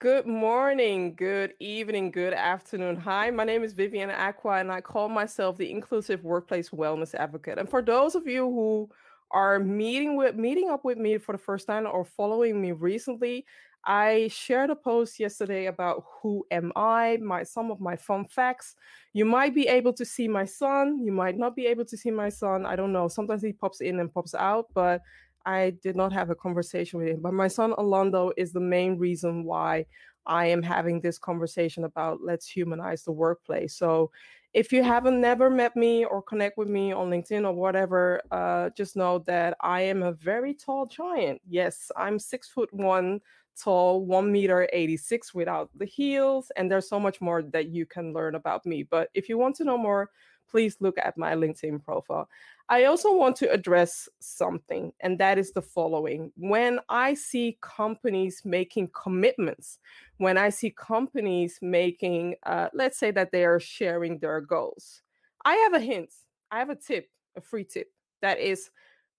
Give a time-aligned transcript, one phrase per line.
[0.00, 2.94] Good morning, good evening, good afternoon.
[2.98, 7.58] Hi, my name is Vivian Acquah, and I call myself the Inclusive Workplace Wellness Advocate.
[7.58, 8.88] And for those of you who
[9.32, 13.44] are meeting with meeting up with me for the first time or following me recently,
[13.84, 18.76] I shared a post yesterday about who am I, my some of my fun facts.
[19.14, 22.12] You might be able to see my son, you might not be able to see
[22.12, 22.66] my son.
[22.66, 23.08] I don't know.
[23.08, 25.02] Sometimes he pops in and pops out, but
[25.48, 27.22] I did not have a conversation with him.
[27.22, 29.86] But my son Alondo is the main reason why
[30.26, 33.74] I am having this conversation about let's humanize the workplace.
[33.74, 34.10] So
[34.52, 38.68] if you haven't never met me or connect with me on LinkedIn or whatever, uh,
[38.76, 41.40] just know that I am a very tall giant.
[41.48, 43.20] Yes, I'm six foot one
[43.58, 46.52] tall, one meter 86 without the heels.
[46.56, 48.82] And there's so much more that you can learn about me.
[48.82, 50.10] But if you want to know more,
[50.50, 52.28] please look at my LinkedIn profile.
[52.70, 56.32] I also want to address something, and that is the following.
[56.36, 59.78] When I see companies making commitments,
[60.18, 65.02] when I see companies making, uh, let's say that they are sharing their goals,
[65.46, 66.12] I have a hint,
[66.50, 67.88] I have a tip, a free tip
[68.20, 68.70] that is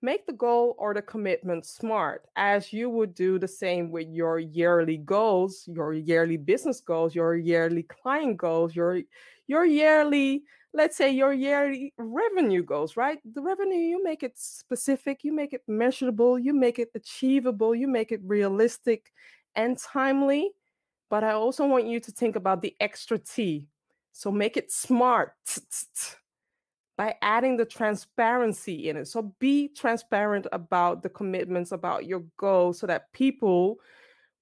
[0.01, 4.39] make the goal or the commitment smart as you would do the same with your
[4.39, 9.01] yearly goals your yearly business goals your yearly client goals your
[9.47, 13.19] your yearly let's say your yearly revenue goals right?
[13.33, 17.87] The revenue you make it specific you make it measurable you make it achievable you
[17.87, 19.11] make it realistic
[19.55, 20.51] and timely.
[21.09, 23.67] But i also want you to think about the extra t.
[24.11, 25.33] So make it smart
[26.97, 29.07] by adding the transparency in it.
[29.07, 33.77] So be transparent about the commitments, about your goals, so that people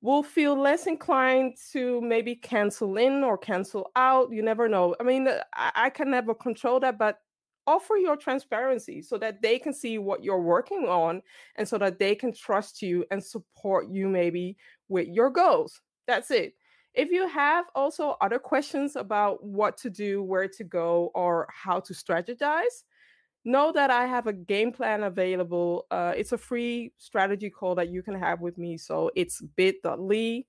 [0.02, 4.32] will feel less inclined to maybe cancel in or cancel out.
[4.32, 4.96] You never know.
[5.00, 7.20] I mean, uh, I, I can never control that, but
[7.66, 11.22] offer your transparency so that they can see what you're working on
[11.58, 14.56] and so that they can trust you and support you maybe
[14.88, 15.82] with your goals.
[16.08, 16.54] That's it.
[16.94, 21.80] If you have also other questions about what to do, where to go, or how
[21.82, 22.84] to strategize,
[23.48, 25.88] know that I have a game plan available.
[25.90, 28.78] Uh, it's a free strategy call that you can have with me.
[28.78, 30.46] So it's bit.ly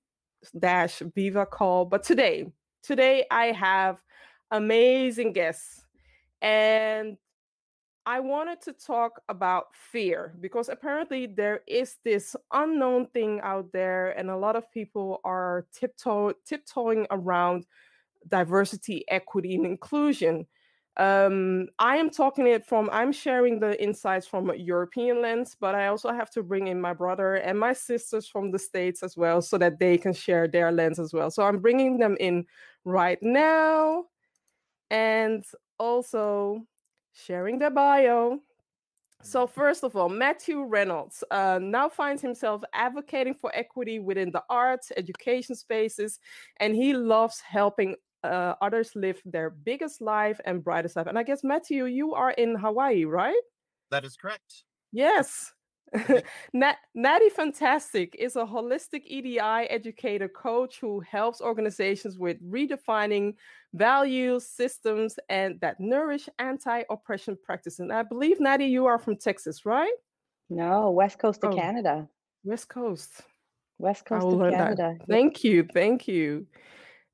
[0.57, 1.85] dash Viva call.
[1.85, 2.51] But today,
[2.83, 3.97] today I have
[4.51, 5.85] amazing guests.
[6.41, 7.17] And
[8.05, 14.17] I wanted to talk about fear because apparently there is this unknown thing out there,
[14.17, 17.65] and a lot of people are tiptoe, tiptoeing around
[18.27, 20.47] diversity, equity, and inclusion.
[20.99, 25.73] Um, I am talking it from, I'm sharing the insights from a European lens, but
[25.73, 29.15] I also have to bring in my brother and my sisters from the States as
[29.15, 31.31] well so that they can share their lens as well.
[31.31, 32.45] So I'm bringing them in
[32.83, 34.03] right now.
[34.91, 35.45] And
[35.77, 36.65] also,
[37.13, 38.39] sharing their bio.
[39.21, 39.59] So, mm-hmm.
[39.59, 44.91] first of all, Matthew Reynolds uh, now finds himself advocating for equity within the arts,
[44.95, 46.19] education spaces,
[46.57, 51.07] and he loves helping uh, others live their biggest life and brightest life.
[51.07, 53.39] And I guess, Matthew, you are in Hawaii, right?
[53.91, 54.63] That is correct.
[54.91, 55.53] Yes.
[56.53, 63.33] Nat- Natty Fantastic is a holistic EDI educator coach who helps organizations with redefining
[63.73, 67.79] values, systems, and that nourish anti-oppression practices.
[67.79, 69.93] And I believe Natty, you are from Texas, right?
[70.49, 72.07] No, West Coast of oh, Canada.
[72.43, 73.21] West Coast.
[73.77, 74.95] West Coast of Canada.
[74.99, 75.07] That.
[75.07, 76.45] Thank you, thank you.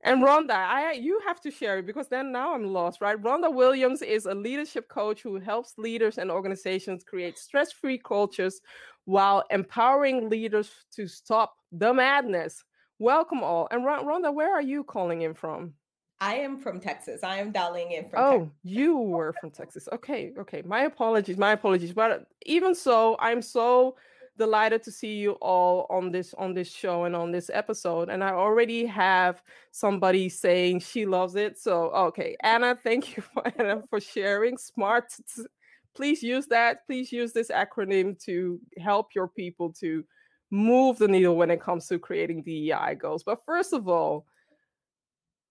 [0.05, 3.19] And Rhonda, I you have to share it because then now I'm lost, right?
[3.19, 8.61] Rhonda Williams is a leadership coach who helps leaders and organizations create stress-free cultures
[9.05, 12.63] while empowering leaders to stop the madness.
[12.99, 13.67] Welcome all.
[13.71, 15.73] And Rhonda, where are you calling in from?
[16.21, 17.23] I am from Texas.
[17.23, 18.23] I am dialing in from.
[18.23, 18.53] Oh, Texas.
[18.61, 19.89] you were from Texas.
[19.91, 20.61] Okay, okay.
[20.65, 21.37] My apologies.
[21.37, 21.93] My apologies.
[21.93, 23.95] But even so, I'm so
[24.37, 28.09] delighted to see you all on this on this show and on this episode.
[28.09, 29.41] And I already have
[29.71, 31.57] somebody saying she loves it.
[31.59, 34.57] So okay, Anna, thank you for Anna for sharing.
[34.57, 35.13] Smart.
[35.95, 36.85] Please use that.
[36.85, 40.03] Please use this acronym to help your people to
[40.51, 43.23] move the needle when it comes to creating DEI goals.
[43.23, 44.25] But first of all,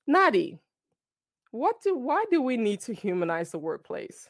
[0.09, 0.59] Nadi,
[1.51, 4.29] what do why do we need to humanize the workplace?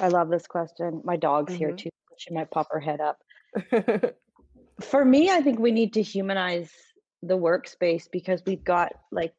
[0.00, 1.00] I love this question.
[1.04, 1.58] My dog's mm-hmm.
[1.58, 1.90] here too
[2.22, 3.18] she might pop her head up.
[4.80, 6.70] For me, I think we need to humanize
[7.22, 9.34] the workspace because we've got like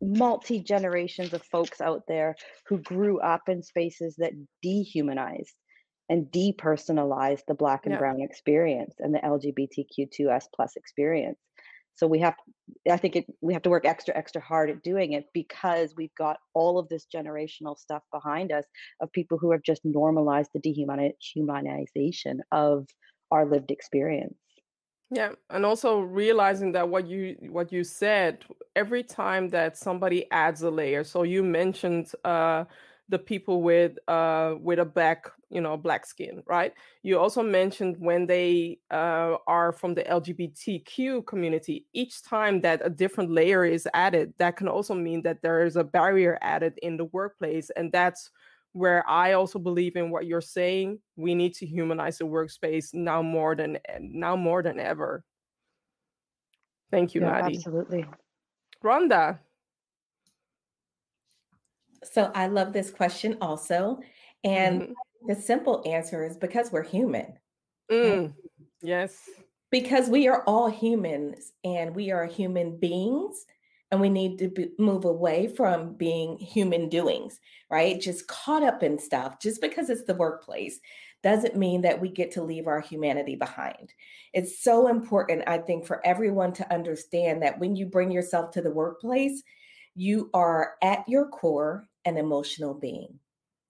[0.00, 2.34] multi generations of folks out there
[2.66, 5.54] who grew up in spaces that dehumanized
[6.08, 7.98] and depersonalized the black and yeah.
[7.98, 11.38] brown experience and the lgbtq2s plus experience
[11.96, 12.34] so we have
[12.90, 16.14] i think it, we have to work extra extra hard at doing it because we've
[16.16, 18.64] got all of this generational stuff behind us
[19.00, 22.86] of people who have just normalized the dehumanization of
[23.30, 24.38] our lived experience
[25.10, 28.44] Yeah, and also realizing that what you what you said
[28.74, 31.04] every time that somebody adds a layer.
[31.04, 32.64] So you mentioned uh
[33.08, 36.72] the people with uh with a black, you know, black skin, right?
[37.02, 41.86] You also mentioned when they uh are from the LGBTQ community.
[41.92, 45.76] Each time that a different layer is added, that can also mean that there is
[45.76, 48.30] a barrier added in the workplace and that's
[48.72, 50.98] where I also believe in what you're saying.
[51.16, 55.24] We need to humanize the workspace now more than now more than ever.
[56.90, 57.56] Thank you, Yeah, Nadi.
[57.56, 58.04] absolutely.
[58.84, 59.38] Rhonda.
[62.12, 64.00] So I love this question also.
[64.44, 64.94] And Mhm.
[65.26, 67.38] the simple answer is because we're human.
[67.90, 68.34] Mm,
[68.82, 69.28] yes.
[69.70, 73.44] Because we are all humans and we are human beings
[73.90, 78.00] and we need to be, move away from being human doings, right?
[78.00, 79.40] Just caught up in stuff.
[79.40, 80.80] Just because it's the workplace
[81.22, 83.92] doesn't mean that we get to leave our humanity behind.
[84.32, 88.62] It's so important, I think, for everyone to understand that when you bring yourself to
[88.62, 89.42] the workplace,
[89.94, 93.18] you are at your core an emotional being,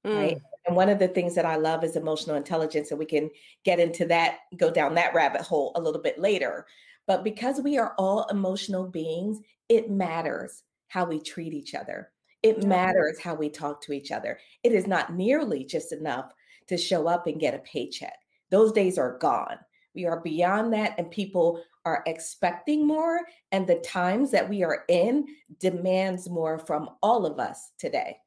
[0.04, 0.36] right?
[0.36, 3.30] Mm, And one of the things that I love is emotional intelligence, and we can
[3.64, 6.66] get into that, go down that rabbit hole a little bit later.
[7.06, 12.10] But because we are all emotional beings, it matters how we treat each other.
[12.42, 14.38] It matters how we talk to each other.
[14.62, 16.32] It is not nearly just enough
[16.68, 18.16] to show up and get a paycheck.
[18.50, 19.58] Those days are gone.
[19.94, 23.20] We are beyond that, and people are expecting more.
[23.52, 25.26] And the times that we are in
[25.58, 28.18] demands more from all of us today.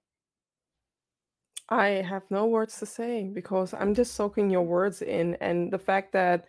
[1.69, 5.35] I have no words to say because I'm just soaking your words in.
[5.39, 6.45] And the fact that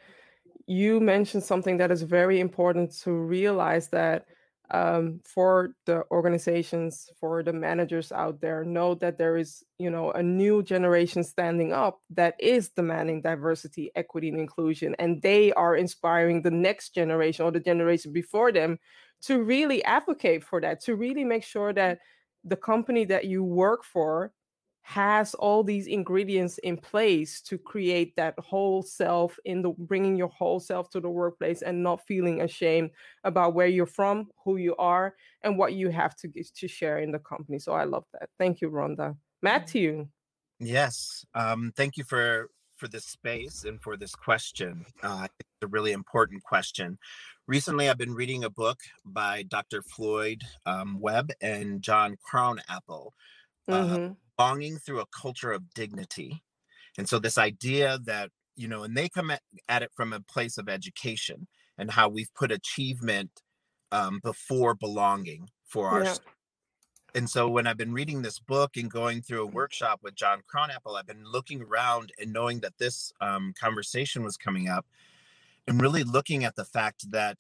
[0.67, 4.27] you mentioned something that is very important to realize that
[4.71, 10.13] um, for the organizations, for the managers out there, know that there is, you know,
[10.13, 15.75] a new generation standing up that is demanding diversity, equity, and inclusion, and they are
[15.75, 18.79] inspiring the next generation or the generation before them
[19.23, 21.99] to really advocate for that, to really make sure that
[22.45, 24.33] the company that you work for
[24.91, 30.29] has all these ingredients in place to create that whole self in the bringing your
[30.29, 32.91] whole self to the workplace and not feeling ashamed
[33.25, 36.99] about where you're from who you are and what you have to get to share
[36.99, 40.07] in the company so i love that thank you rhonda matthew
[40.61, 41.25] Yes.
[41.35, 44.85] Um, thank you for for this space and for this question.
[45.03, 46.99] Uh, it's a really important question.
[47.47, 49.83] Recently, I've been reading a book by Dr.
[49.83, 53.11] Floyd um, Webb and John Krownapple,
[53.69, 54.13] uh, mm-hmm.
[54.41, 56.43] Belonging Through a Culture of Dignity.
[56.97, 60.21] And so, this idea that, you know, and they come at, at it from a
[60.21, 61.47] place of education
[61.77, 63.31] and how we've put achievement
[63.93, 66.15] um, before belonging for our yeah
[67.15, 70.43] and so when I've been reading this book and going through a workshop with John
[70.53, 74.87] Krownapple, I've been looking around and knowing that this um, conversation was coming up
[75.67, 77.39] and really looking at the fact that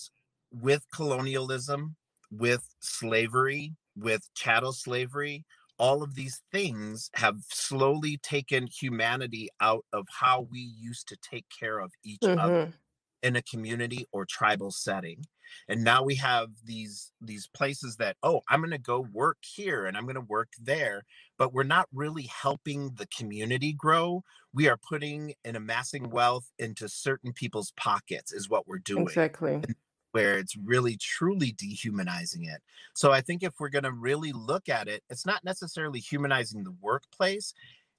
[0.52, 1.96] with colonialism,
[2.30, 5.44] with slavery, with chattel slavery,
[5.80, 11.46] all of these things have slowly taken humanity out of how we used to take
[11.58, 12.70] care of each other mm-hmm.
[13.22, 15.24] in a community or tribal setting.
[15.68, 19.86] And now we have these these places that oh i'm going to go work here
[19.86, 21.02] and i'm going to work there
[21.38, 24.22] but we're not really helping the community grow.
[24.52, 29.02] We are putting and amassing wealth into certain people's pockets is what we're doing.
[29.04, 29.62] Exactly
[30.12, 32.60] where it's really truly dehumanizing it.
[32.94, 36.64] So i think if we're going to really look at it it's not necessarily humanizing
[36.64, 37.54] the workplace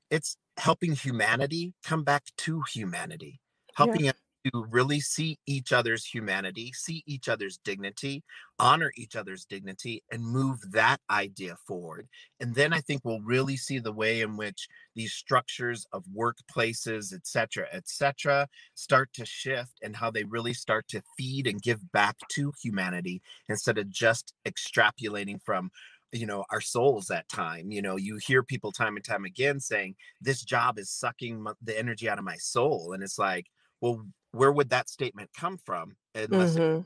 [0.09, 3.39] it's helping humanity come back to humanity
[3.69, 3.73] yeah.
[3.75, 8.23] helping us to really see each other's humanity, see each other's dignity,
[8.59, 12.07] honor each other's dignity, and move that idea forward.
[12.39, 17.13] And then I think we'll really see the way in which these structures of workplaces,
[17.13, 21.61] et cetera, et cetera, start to shift and how they really start to feed and
[21.61, 25.71] give back to humanity instead of just extrapolating from
[26.13, 29.61] you know our souls that time you know you hear people time and time again
[29.61, 33.45] saying this job is sucking the energy out of my soul and it's like
[33.79, 36.81] well where would that statement come from unless mm-hmm.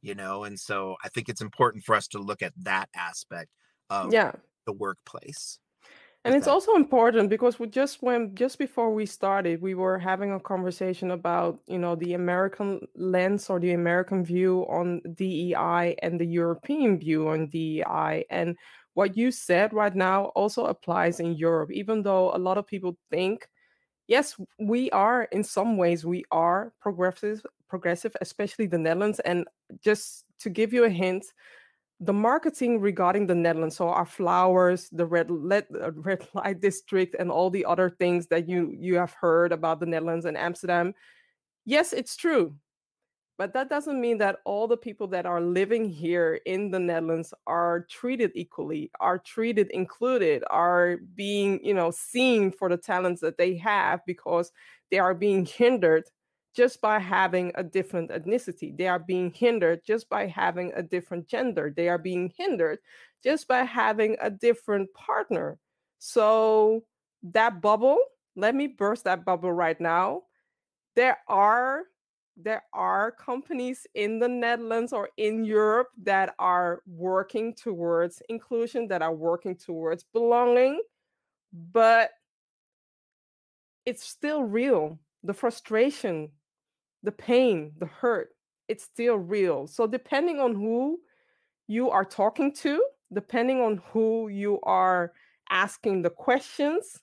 [0.00, 3.50] you know and so i think it's important for us to look at that aspect
[3.90, 4.32] of yeah
[4.66, 5.58] the workplace
[6.24, 9.98] and it's that also important because we just when just before we started we were
[9.98, 15.96] having a conversation about you know the american lens or the american view on dei
[16.02, 18.56] and the european view on dei and
[18.94, 22.96] what you said right now also applies in europe even though a lot of people
[23.10, 23.48] think
[24.08, 29.46] yes we are in some ways we are progressive progressive especially the netherlands and
[29.82, 31.24] just to give you a hint
[32.00, 37.14] the marketing regarding the netherlands so our flowers the red red, uh, red light district
[37.18, 40.92] and all the other things that you you have heard about the netherlands and amsterdam
[41.64, 42.54] yes it's true
[43.38, 47.32] but that doesn't mean that all the people that are living here in the Netherlands
[47.46, 53.38] are treated equally, are treated included, are being, you know, seen for the talents that
[53.38, 54.52] they have because
[54.90, 56.04] they are being hindered
[56.54, 58.76] just by having a different ethnicity.
[58.76, 61.72] They are being hindered just by having a different gender.
[61.74, 62.78] They are being hindered
[63.24, 65.58] just by having a different partner.
[65.98, 66.84] So
[67.22, 67.98] that bubble,
[68.36, 70.24] let me burst that bubble right now.
[70.94, 71.84] There are
[72.36, 79.02] there are companies in the Netherlands or in Europe that are working towards inclusion, that
[79.02, 80.80] are working towards belonging,
[81.52, 82.10] but
[83.84, 84.98] it's still real.
[85.24, 86.30] The frustration,
[87.02, 88.30] the pain, the hurt,
[88.68, 89.66] it's still real.
[89.66, 90.98] So, depending on who
[91.66, 95.12] you are talking to, depending on who you are
[95.50, 97.00] asking the questions,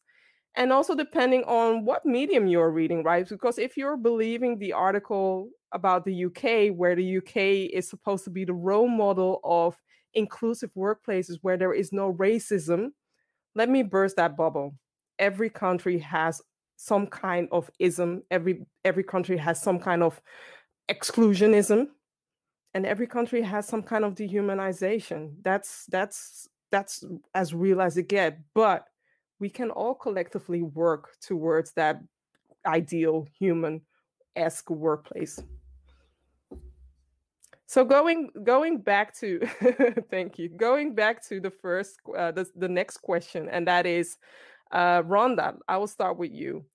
[0.55, 3.27] and also depending on what medium you're reading, right?
[3.27, 8.29] Because if you're believing the article about the UK, where the UK is supposed to
[8.29, 9.75] be the role model of
[10.13, 12.87] inclusive workplaces where there is no racism,
[13.55, 14.75] let me burst that bubble.
[15.19, 16.41] Every country has
[16.75, 18.23] some kind of ism.
[18.31, 20.21] Every every country has some kind of
[20.89, 21.87] exclusionism,
[22.73, 25.33] and every country has some kind of dehumanization.
[25.43, 27.03] That's that's that's
[27.35, 28.37] as real as it gets.
[28.55, 28.85] But
[29.39, 32.01] we can all collectively work towards that
[32.65, 33.81] ideal human
[34.35, 35.39] esque workplace.
[37.65, 39.39] So going going back to
[40.09, 44.17] thank you going back to the first uh, the, the next question and that is
[44.71, 46.65] uh, Rhonda I will start with you.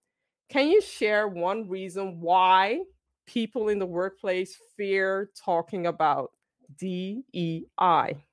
[0.50, 2.80] Can you share one reason why
[3.26, 6.30] people in the workplace fear talking about
[6.78, 8.25] DEI?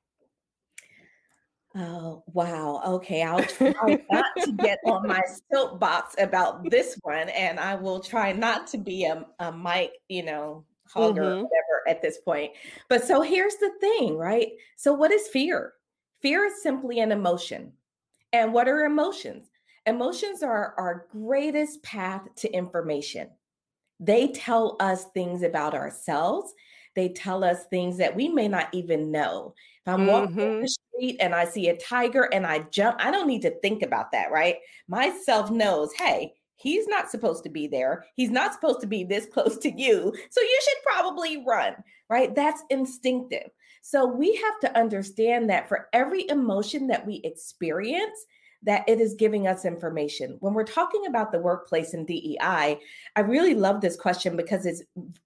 [1.76, 2.82] Oh, wow.
[2.86, 3.24] Okay.
[3.24, 8.34] I'll try not to get on my soapbox about this one, and I will try
[8.34, 11.24] not to be a, a mic, you know, hog mm-hmm.
[11.24, 12.52] or whatever at this point.
[12.90, 14.50] But so here's the thing, right?
[14.76, 15.74] So, what is fear?
[16.22, 17.72] Fear is simply an emotion.
[18.34, 19.50] And what are emotions?
[19.86, 23.30] Emotions are our greatest path to information.
[24.00, 26.54] They tell us things about ourselves.
[26.96, 29.54] They tell us things that we may not even know.
[29.86, 30.62] If I'm walking mm-hmm.
[30.62, 33.82] the street and I see a tiger and I jump, I don't need to think
[33.82, 34.58] about that, right?
[34.88, 38.06] Myself knows, hey, he's not supposed to be there.
[38.16, 40.14] He's not supposed to be this close to you.
[40.30, 41.76] So you should probably run,
[42.10, 42.34] right?
[42.36, 43.50] That's instinctive.
[43.82, 48.26] So we have to understand that for every emotion that we experience,
[48.64, 50.38] that it is giving us information.
[50.40, 52.80] When we're talking about the workplace and DEI,
[53.16, 54.84] I really love this question because it's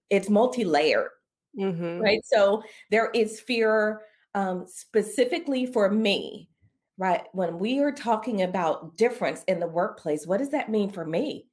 [0.09, 1.09] it's multi-layered.
[1.57, 2.01] Mm-hmm.
[2.01, 2.21] Right.
[2.25, 4.01] So there is fear
[4.33, 6.49] um, specifically for me,
[6.97, 7.23] right?
[7.31, 11.47] When we are talking about difference in the workplace, what does that mean for me?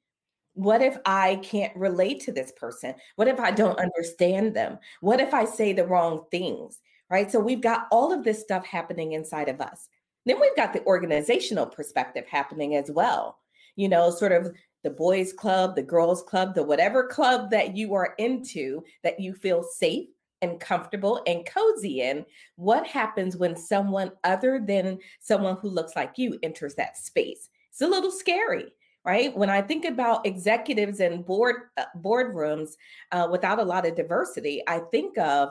[0.55, 2.93] What if I can't relate to this person?
[3.15, 4.77] What if I don't understand them?
[5.01, 6.79] What if I say the wrong things?
[7.09, 7.31] Right.
[7.31, 9.87] So we've got all of this stuff happening inside of us.
[10.25, 13.39] Then we've got the organizational perspective happening as well.
[13.75, 14.51] You know, sort of
[14.83, 19.33] the boys club, the girls club, the whatever club that you are into that you
[19.33, 20.07] feel safe
[20.41, 22.25] and comfortable and cozy in.
[22.55, 27.49] What happens when someone other than someone who looks like you enters that space?
[27.71, 28.73] It's a little scary
[29.05, 32.71] right when i think about executives and board uh, boardrooms
[33.11, 35.49] uh, without a lot of diversity i think of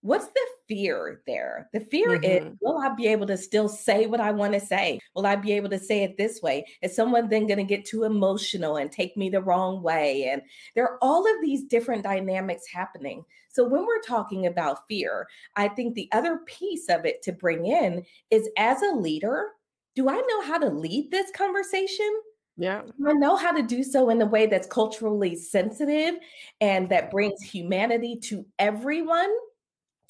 [0.00, 1.68] what's the fear there?
[1.72, 2.48] The fear mm-hmm.
[2.48, 5.00] is will I be able to still say what I want to say?
[5.14, 6.64] Will I be able to say it this way?
[6.82, 10.28] Is someone then going to get too emotional and take me the wrong way?
[10.30, 10.42] And
[10.74, 13.24] there are all of these different dynamics happening.
[13.50, 15.26] So when we're talking about fear,
[15.56, 19.48] I think the other piece of it to bring in is as a leader,
[19.94, 22.20] do I know how to lead this conversation?
[22.58, 22.82] Yeah.
[23.06, 26.14] I know how to do so in a way that's culturally sensitive
[26.60, 29.30] and that brings humanity to everyone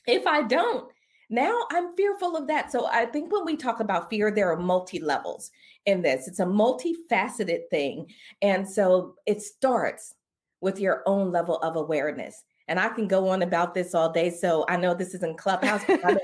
[0.06, 0.90] if I don't,
[1.28, 2.70] now I'm fearful of that.
[2.70, 5.50] So I think when we talk about fear, there are multi levels
[5.84, 6.28] in this.
[6.28, 8.06] It's a multifaceted thing.
[8.42, 10.14] And so it starts
[10.60, 12.42] with your own level of awareness.
[12.68, 14.30] And I can go on about this all day.
[14.30, 15.82] So I know this is in Clubhouse.
[15.88, 16.16] my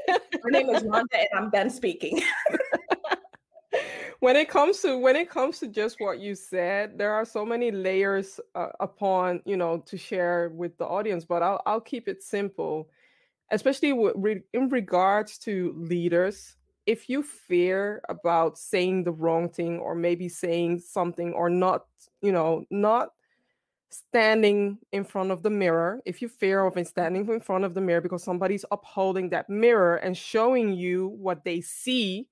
[0.47, 2.21] name is Rhonda, and I'm done speaking.
[4.21, 7.45] when it comes to when it comes to just what you said, there are so
[7.45, 11.25] many layers uh, upon you know to share with the audience.
[11.25, 12.89] But I'll I'll keep it simple
[13.53, 13.91] especially
[14.53, 16.57] in regards to leaders
[16.87, 21.85] if you fear about saying the wrong thing or maybe saying something or not
[22.23, 23.11] you know not
[23.91, 27.81] standing in front of the mirror if you fear of standing in front of the
[27.81, 32.27] mirror because somebody's upholding that mirror and showing you what they see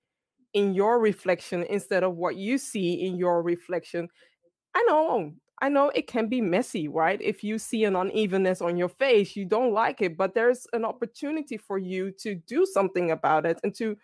[0.54, 4.08] in your reflection instead of what you see in your reflection
[4.74, 7.20] i know I know it can be messy, right?
[7.20, 10.84] If you see an unevenness on your face, you don't like it, but there's an
[10.84, 13.96] opportunity for you to do something about it and to,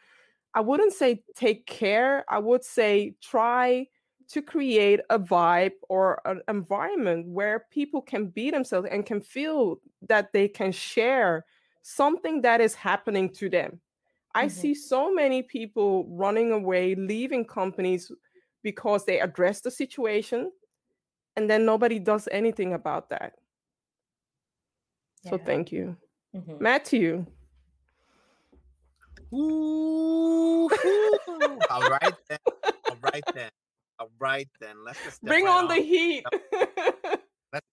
[0.55, 3.87] I wouldn't say take care, I would say try
[4.29, 9.81] to create a vibe or an environment where people can be themselves and can feel
[10.09, 11.45] that they can share
[11.83, 13.81] something that is happening to them.
[14.35, 14.61] I mm-hmm.
[14.61, 18.11] see so many people running away, leaving companies
[18.63, 20.51] because they address the situation
[21.37, 23.35] and then nobody does anything about that.
[25.23, 25.33] Yeah.
[25.33, 25.97] So thank you.
[26.35, 26.63] Mm-hmm.
[26.63, 27.27] Matthew.
[29.35, 31.59] Ooh, ooh.
[31.71, 32.39] All right then.
[32.89, 33.51] All right then.
[33.99, 36.25] All right, then let's just bring right on, on, the heat.
[37.53, 37.67] let's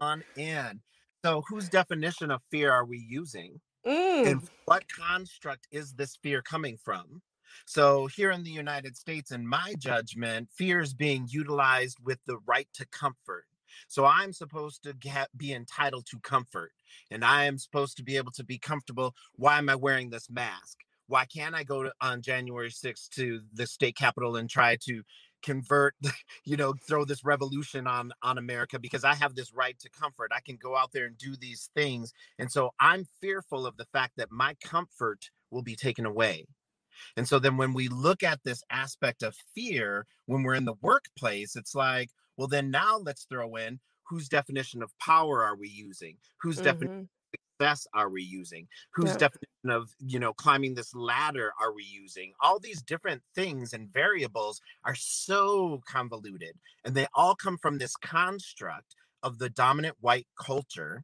[0.00, 0.80] on in.
[1.24, 3.60] So, whose definition of fear are we using?
[3.86, 4.26] Mm.
[4.26, 7.20] And what construct is this fear coming from?
[7.64, 12.38] So, here in the United States, in my judgment, fear is being utilized with the
[12.46, 13.44] right to comfort.
[13.88, 16.72] So, I'm supposed to get, be entitled to comfort,
[17.10, 19.14] and I am supposed to be able to be comfortable.
[19.34, 20.78] Why am I wearing this mask?
[21.08, 25.02] Why can't I go to, on January 6th to the state capitol and try to
[25.42, 25.94] convert
[26.44, 30.32] you know throw this revolution on on america because i have this right to comfort
[30.34, 33.84] i can go out there and do these things and so i'm fearful of the
[33.86, 36.46] fact that my comfort will be taken away
[37.16, 40.74] and so then when we look at this aspect of fear when we're in the
[40.82, 45.68] workplace it's like well then now let's throw in whose definition of power are we
[45.68, 46.64] using whose mm-hmm.
[46.64, 47.08] definition
[47.58, 49.16] success are we using whose yeah.
[49.28, 53.92] definition of you know climbing this ladder are we using all these different things and
[53.92, 60.26] variables are so convoluted and they all come from this construct of the dominant white
[60.38, 61.02] culture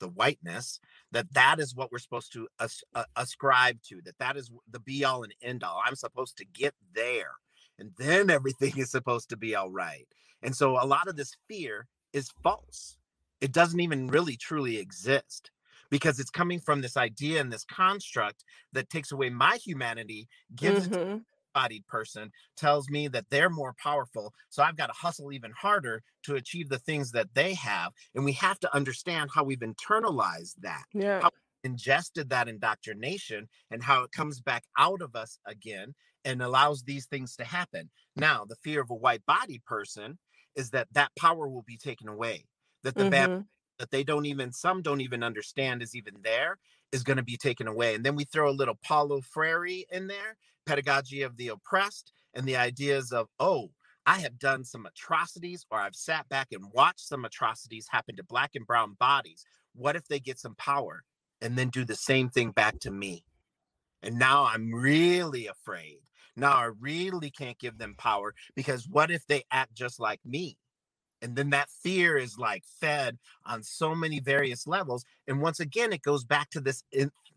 [0.00, 0.80] the whiteness
[1.12, 4.80] that that is what we're supposed to as, uh, ascribe to that that is the
[4.80, 7.32] be all and end all i'm supposed to get there
[7.78, 10.06] and then everything is supposed to be all right
[10.42, 12.96] and so a lot of this fear is false
[13.40, 15.50] it doesn't even really truly exist
[15.90, 20.88] because it's coming from this idea and this construct that takes away my humanity, gives
[20.88, 21.16] mm-hmm.
[21.16, 21.20] it.
[21.52, 24.32] Bodied person, tells me that they're more powerful.
[24.48, 27.92] So I've got to hustle even harder to achieve the things that they have.
[28.14, 30.84] And we have to understand how we've internalized that.
[30.92, 31.20] Yeah.
[31.22, 31.30] How
[31.62, 37.06] ingested that indoctrination and how it comes back out of us again and allows these
[37.06, 37.90] things to happen.
[38.16, 40.18] Now, the fear of a white body person
[40.56, 42.44] is that that power will be taken away
[42.82, 43.10] that the mm-hmm.
[43.10, 43.44] bad
[43.78, 46.58] that they don't even some don't even understand is even there
[46.92, 50.06] is going to be taken away and then we throw a little paulo freire in
[50.06, 50.36] there
[50.70, 53.68] pedagogy of the oppressed and the ideas of oh
[54.06, 58.22] i have done some atrocities or i've sat back and watched some atrocities happen to
[58.22, 59.44] black and brown bodies.
[59.74, 61.02] What if they get some power
[61.40, 63.24] and then do the same thing back to me?
[64.04, 66.02] And now i'm really afraid.
[66.36, 70.56] Now i really can't give them power because what if they act just like me?
[71.20, 75.04] And then that fear is like fed on so many various levels.
[75.26, 76.84] And once again it goes back to this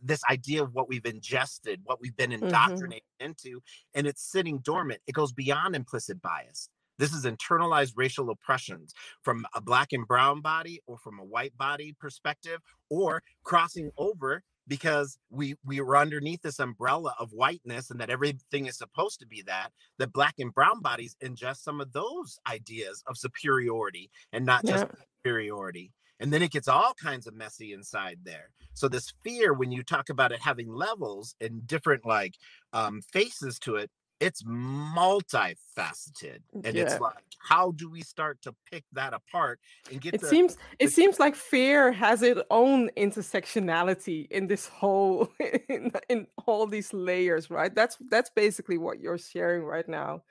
[0.04, 2.46] this idea of what we've ingested what we've been mm-hmm.
[2.46, 3.28] indoctrinated mm-hmm.
[3.28, 3.62] into
[3.96, 9.46] and it's sitting dormant it goes beyond implicit bias this is internalized racial oppressions from
[9.56, 15.18] a black and brown body or from a white body perspective or crossing over because
[15.30, 19.42] we we were underneath this umbrella of whiteness and that everything is supposed to be
[19.46, 24.63] that that black and brown bodies ingest some of those ideas of superiority and not
[24.66, 24.86] just
[25.18, 28.49] superiority and then it gets all kinds of messy inside there.
[28.73, 32.36] So this fear when you talk about it having levels and different like
[32.73, 33.89] um faces to it
[34.23, 36.39] it's multifaceted.
[36.63, 36.84] And yeah.
[36.84, 39.60] it's like how do we start to pick that apart
[39.91, 44.47] and get it the, seems it the, seems like fear has its own intersectionality in
[44.47, 45.30] this whole
[45.69, 47.76] in, in all these layers right?
[47.76, 50.23] That's that's basically what you're sharing right now.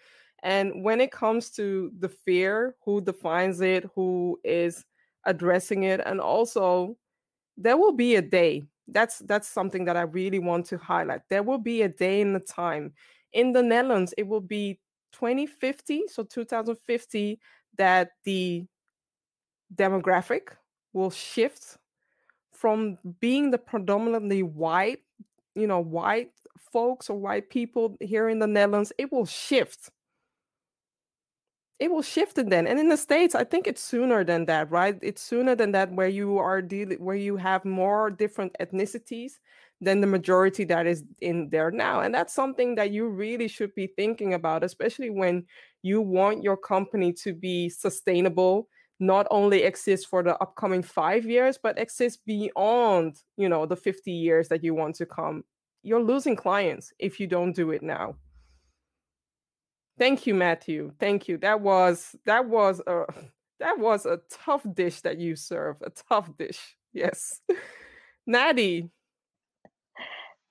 [0.43, 4.85] And when it comes to the fear who defines it who is
[5.27, 6.97] addressing it and also
[7.57, 11.43] there will be a day that's that's something that i really want to highlight there
[11.43, 12.93] will be a day in the time
[13.33, 14.79] in the Netherlands, it will be
[15.13, 17.39] 2050, so 2050,
[17.79, 18.65] that the
[19.75, 20.49] demographic
[20.93, 21.79] will shift
[22.53, 25.01] from being the predominantly white,
[25.55, 29.91] you know, white folks or white people here in the Netherlands, it will shift.
[31.83, 32.69] It will shift it then.
[32.69, 34.97] And in the States, I think it's sooner than that, right?
[35.03, 39.33] It's sooner than that where you are dealing where you have more different ethnicities
[39.81, 41.99] than the majority that is in there now.
[42.03, 45.45] And that's something that you really should be thinking about, especially when
[45.83, 48.69] you want your company to be sustainable,
[49.01, 54.13] not only exist for the upcoming five years, but exist beyond, you know, the 50
[54.13, 55.43] years that you want to come.
[55.83, 58.15] You're losing clients if you don't do it now.
[59.99, 60.93] Thank you, Matthew.
[60.99, 61.39] Thank you.
[61.39, 63.05] That was that was a
[63.61, 65.77] that was a tough dish that you serve.
[65.83, 66.77] A tough dish.
[66.93, 67.41] Yes.
[68.27, 68.91] Natty.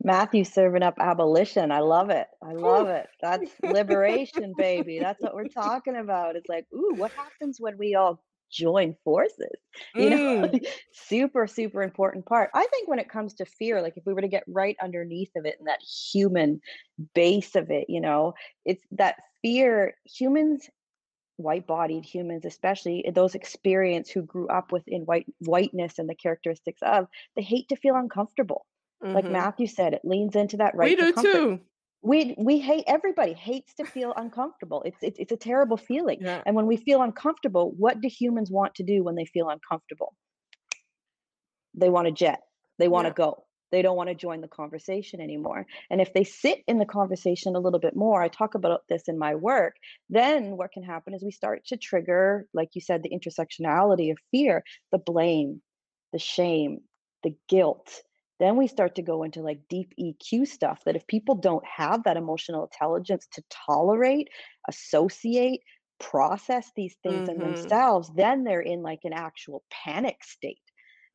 [0.04, 1.72] Matthew serving up abolition.
[1.72, 2.28] I love it.
[2.44, 3.08] I love it.
[3.22, 5.00] That's liberation, baby.
[5.00, 6.36] That's what we're talking about.
[6.36, 9.56] It's like, ooh, what happens when we all join forces?
[9.98, 12.50] You know, Mm, super, super important part.
[12.54, 15.32] I think when it comes to fear, like if we were to get right underneath
[15.36, 16.62] of it and that human
[17.16, 18.34] base of it, you know,
[18.66, 20.70] it's that fear, humans
[21.38, 27.08] white-bodied humans especially those experience who grew up within white whiteness and the characteristics of
[27.36, 28.66] they hate to feel uncomfortable
[29.14, 29.32] like mhm.
[29.32, 31.62] matthew said it leans into that We right to do comfort too.
[32.04, 34.82] We we hate everybody hates to feel uncomfortable.
[34.84, 36.20] It's, it's it's a terrible feeling.
[36.22, 36.42] Yeah.
[36.46, 40.14] and when we feel uncomfortable what do humans want to do when they feel uncomfortable?
[41.76, 42.40] They want to jet.
[42.80, 43.14] They want to Yeah.
[43.26, 43.46] go.
[43.72, 45.66] They don't want to join the conversation anymore.
[45.90, 49.04] And if they sit in the conversation a little bit more i talk about this
[49.08, 49.76] in my work
[50.10, 54.18] then what can happen is we start to trigger like you said the intersectionality of
[54.32, 55.62] fear the blame
[56.12, 56.80] the shame
[57.24, 58.02] the guilt
[58.42, 62.04] then we start to go into like deep eq stuff that if people don't have
[62.06, 64.30] that emotional intelligence to tolerate
[64.70, 65.62] associate
[66.00, 67.42] process these things in Mhm.
[67.42, 70.60] themselves then they're in like an actual panic state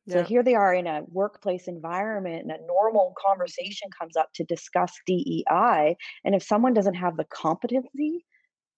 [0.09, 0.23] so Yeah.
[0.23, 4.93] here they are in a workplace environment and a normal conversation comes up to discuss
[5.05, 5.97] DEI.
[6.23, 8.25] And if someone doesn't have the competency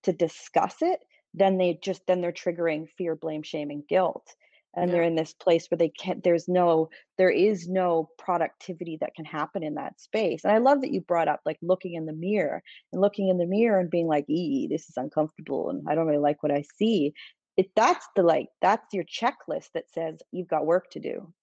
[0.04, 1.00] to discuss it,
[1.34, 4.36] then they just then they're triggering fear, blame, shame, and guilt.
[4.76, 4.94] And Yeah.
[4.94, 9.26] they're in this place where they can't, there's no, there is no productivity that can
[9.26, 10.44] happen in that space.
[10.44, 12.62] And I love that you brought up like looking in the mirror
[12.94, 16.08] and looking in the mirror and being like, ee, this is uncomfortable and I don't
[16.08, 17.14] really like what I see
[17.58, 21.34] it that's the like that's your checklist that says you've got work to do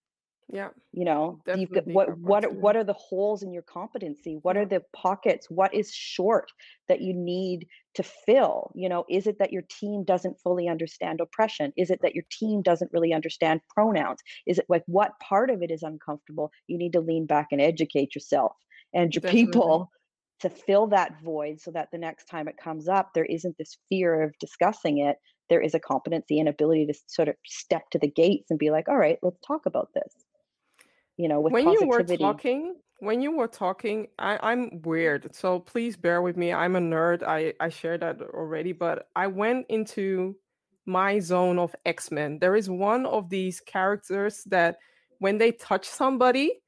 [0.48, 0.70] Yeah.
[0.92, 4.38] you know you've got what what are- what are the holes in your competency?
[4.42, 5.50] What are the pockets?
[5.50, 6.52] What is short
[6.88, 8.70] that you need to fill?
[8.76, 11.72] You know is it that your team doesn't fully understand oppression?
[11.76, 14.20] Is it that your team doesn't really understand pronouns?
[14.46, 16.52] Is it like what part of it is uncomfortable?
[16.68, 18.52] You need to lean back and educate yourself
[18.94, 19.46] and your Definitely.
[19.46, 19.90] people
[20.40, 23.78] to fill that void so that the next time it comes up there isn't this
[23.88, 25.16] fear of discussing it.
[25.48, 28.70] There is a competency and ability to sort of step to the gates and be
[28.70, 30.25] like all right let's talk about this
[31.16, 35.60] you know with when you were talking when you were talking I, i'm weird so
[35.60, 39.66] please bear with me i'm a nerd i i shared that already but i went
[39.68, 40.36] into
[40.86, 42.38] my zone of x-men.
[42.38, 44.76] There is one of these characters that
[45.18, 46.60] when they touch somebody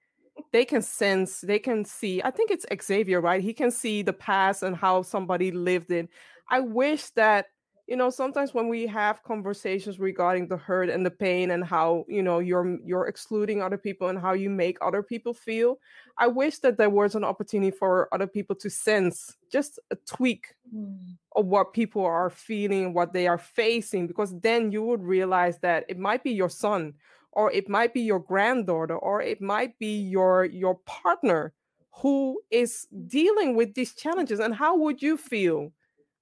[0.53, 3.43] they can sense they can see i think it's xavier right?
[3.43, 6.09] He can see the past and how somebody lived in
[6.51, 7.47] i wish that
[7.89, 12.05] you know sometimes when we have conversations regarding the hurt and the pain and how
[12.07, 15.79] you know you're you're excluding other people and how you make other people feel
[16.19, 20.55] i wish that there was an opportunity for other people to sense just a tweak
[20.71, 20.97] hmm.
[21.35, 25.85] of what people are feeling what they are facing because then you would realize that
[25.89, 26.93] it might be your son
[27.33, 31.55] or it might be your granddaughter or it might be your your partner
[31.91, 35.73] who is dealing with these challenges and how would you feel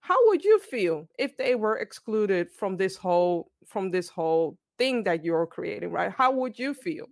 [0.06, 5.02] how would you feel if they were excluded from this whole from this whole thing
[5.04, 7.06] that you're creating right how would you feel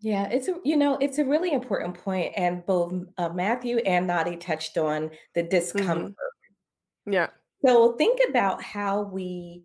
[0.00, 4.08] Yeah, it's a you know it's a really important point, and both uh, Matthew and
[4.08, 6.12] Nadi touched on the discomfort.
[7.06, 7.28] hmm yeah
[7.64, 9.64] So think about how we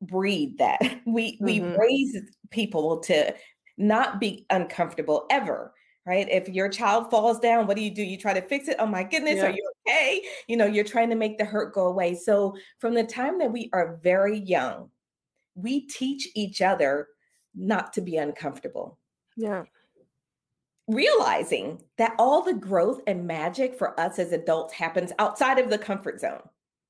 [0.00, 0.80] breed that.
[1.06, 2.16] We we hmm raise
[2.50, 3.34] people to
[3.76, 5.74] not be uncomfortable ever,
[6.06, 6.28] right?
[6.30, 8.02] If your child falls down, what do you do?
[8.02, 8.76] You try to fix it.
[8.78, 10.22] Oh my goodness, are you okay?
[10.48, 12.14] You know, you're trying to make the hurt go away.
[12.14, 14.90] So from the time that we are very young,
[15.54, 17.08] we teach each other
[17.54, 18.98] not to be uncomfortable.
[19.36, 19.64] yeah
[20.88, 25.78] realizing that all the growth and magic for us as adults happens outside of the
[25.78, 26.42] comfort zone.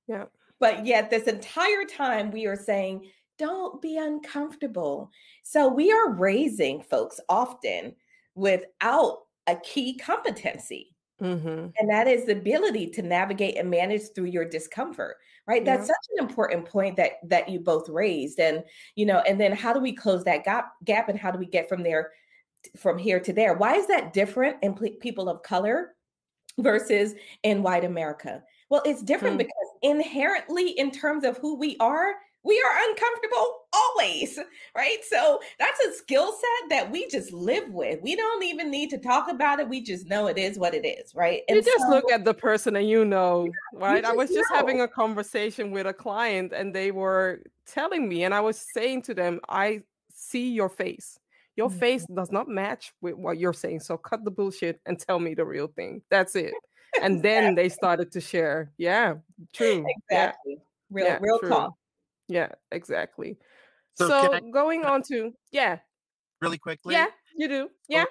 [0.07, 0.25] yeah
[0.61, 5.11] But yet, this entire time, we are saying, don't be uncomfortable.
[5.43, 7.95] So, we are raising folks often
[8.35, 14.27] without a key competency, hmm and that is the ability to navigate and manage through
[14.27, 15.17] your discomfort.
[15.47, 15.65] Right.
[15.65, 18.41] That's such an important point that that you both raised.
[18.41, 18.65] And,
[18.97, 21.47] you know, and then how do we close that gap gap and how do we
[21.47, 22.11] get from there
[22.77, 23.55] from here to there?
[23.55, 25.95] Why is that different in ple- people of color
[26.59, 28.43] versus in white America?
[28.71, 29.39] Well, it's different mm.
[29.39, 32.15] because inherently, in terms of who we are,
[32.47, 34.39] we are uncomfortable always,
[34.77, 34.99] right?
[35.09, 38.01] So that's a skill set that we just live with.
[38.03, 39.69] We don't even need to talk about it.
[39.69, 41.43] We just know it is what it is, right?
[41.49, 44.31] you And just so look at the person and you know you right i was
[44.31, 44.57] just know.
[44.57, 49.01] having a conversation with a client and they were telling me and i was saying
[49.03, 49.81] to them i
[50.13, 51.19] see your face
[51.55, 51.79] your Mhm.
[51.79, 55.35] face does not match with what you're saying so cut the bullshit and tell me
[55.35, 56.53] the real thing that's it
[57.03, 58.73] and then they started to share.
[58.79, 59.15] Yeah,
[59.53, 59.85] true.
[60.11, 60.57] Exactly.
[60.57, 60.61] Yeah.
[60.91, 61.49] Real, yeah, real true.
[61.49, 61.73] talk.
[62.29, 63.39] Yeah, exactly.
[63.95, 65.79] So So, I- going on to yeah,
[66.41, 66.95] really quickly.
[66.95, 67.71] yeah, you do.
[67.89, 68.05] Yeah.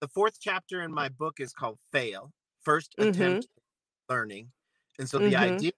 [0.00, 2.32] The fourth chapter in my book is called Fail.
[2.64, 3.08] 1st Mhm.
[3.10, 3.48] attempt
[4.10, 4.52] learning.
[4.98, 5.36] And so the Mhm.
[5.54, 5.72] idea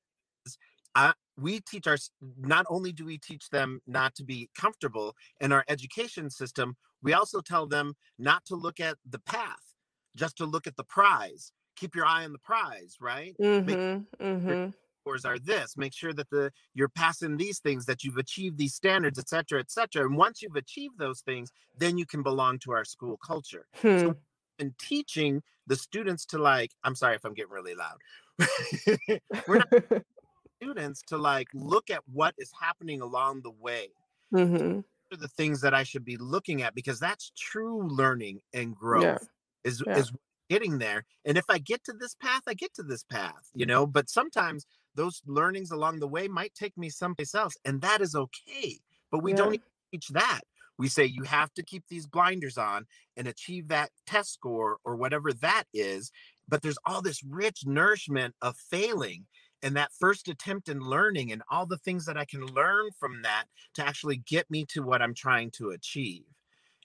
[0.46, 0.58] is
[0.94, 5.52] I, we teach our not only do we teach them not to be comfortable in
[5.52, 9.74] our education system, we also tell them not to look at the path,
[10.16, 11.52] just to look at the prize.
[11.76, 13.36] Keep your eye on the prize, right?
[13.40, 14.24] Mm-hmm.
[14.24, 14.70] Mm-hmm.
[15.08, 18.74] Scores are this make sure that the you're passing these things that you've achieved these
[18.74, 22.58] standards et cetera et cetera and once you've achieved those things then you can belong
[22.58, 24.10] to our school culture Hmm.
[24.58, 27.98] and teaching the students to like i'm sorry if i'm getting really loud
[29.48, 29.72] we're not
[30.62, 33.88] students to like look at what is happening along the way
[34.34, 34.80] mm-hmm.
[35.12, 39.28] are the things that i should be looking at because that's true learning and growth
[39.64, 39.98] is Yeah.
[39.98, 40.12] is
[40.50, 43.66] getting there and if i get to this path i get to this path you
[43.66, 44.66] know but sometimes
[44.98, 48.78] those learnings along the way might take me someplace else and that is okay
[49.10, 50.40] but we don't teach that.
[50.78, 54.96] We say you have to keep these blinders on and achieve that test score or
[54.96, 56.12] whatever that is
[56.46, 59.26] but there's all this rich nourishment of failing
[59.62, 63.22] and that first attempt in learning and all the things that i can learn from
[63.22, 66.22] that to actually get me to what i'm trying to achieve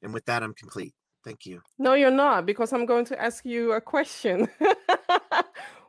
[0.02, 0.96] and with that i'm complete.
[1.24, 1.62] Thank you.
[1.80, 4.50] No, you're not, because I'm going to ask you a question.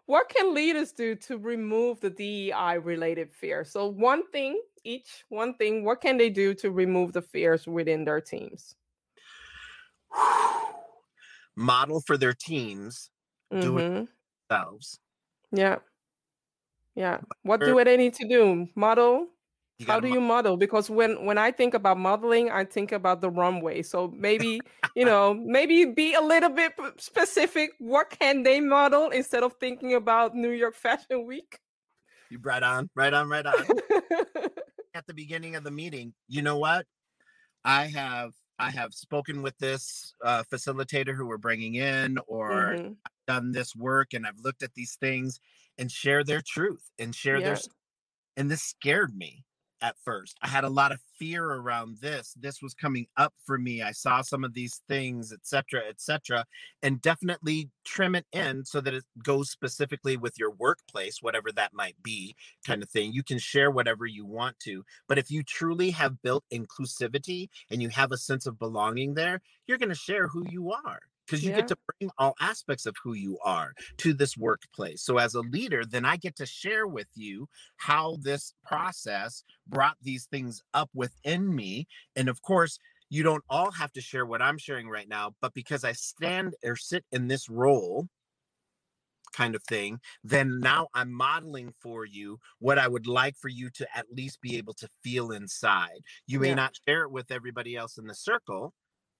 [0.06, 3.64] what can leaders do to remove the DEI related fear?
[3.64, 8.04] So, one thing each, one thing, what can they do to remove the fears within
[8.04, 8.74] their teams?
[11.56, 13.10] model for their teams
[13.60, 13.86] Do it.
[13.90, 14.08] Mhm.
[14.50, 15.00] themselves
[15.52, 15.78] Yeah.
[16.94, 17.20] Yeah.
[17.42, 18.68] What do they need to do?
[18.74, 19.28] Model?
[19.78, 20.56] You How do mo- you model?
[20.56, 23.82] Because when when I think about modeling, I think about the runway.
[23.82, 24.60] So maybe,
[24.94, 27.72] you know, maybe be a little bit specific.
[27.78, 31.58] What can they model instead of thinking about New York Fashion Week?
[32.30, 33.54] you right on right on right on
[34.94, 36.86] at the beginning of the meeting you know what
[37.64, 42.96] i have i have spoken with this uh, facilitator who we're bringing in or Mhm.
[43.26, 45.38] done this work and i've looked at these things
[45.78, 47.58] and share their truth and share their Yeah.
[47.58, 47.68] s-
[48.38, 49.44] and this scared me
[49.84, 50.38] at first.
[50.42, 53.92] I had a lot of fear around this this was coming up for me i
[53.92, 56.44] saw some of these things etc etc
[56.82, 61.72] and definitely trim it in so that it goes specifically with your workplace whatever that
[61.72, 62.34] might be
[62.66, 66.20] kind of thing you can share whatever you want to but if you truly have
[66.22, 70.44] built inclusivity and you have a sense of belonging there you're going to share who
[70.48, 71.56] you are because you Yeah.
[71.56, 75.02] get to bring all aspects of who you are to this workplace.
[75.04, 79.96] So, as a leader, then I get to share with you how this process brought
[80.02, 81.86] these things up within me.
[82.16, 82.78] And of course,
[83.10, 86.54] you don't all have to share what I'm sharing right now, but because I stand
[86.64, 88.08] or sit in this role,
[89.32, 93.68] kind of thing, then now I'm modeling for you what I would like for you
[93.70, 96.00] to at least be able to feel inside.
[96.26, 96.54] You may Yeah.
[96.54, 98.72] not share it with everybody else in the circle,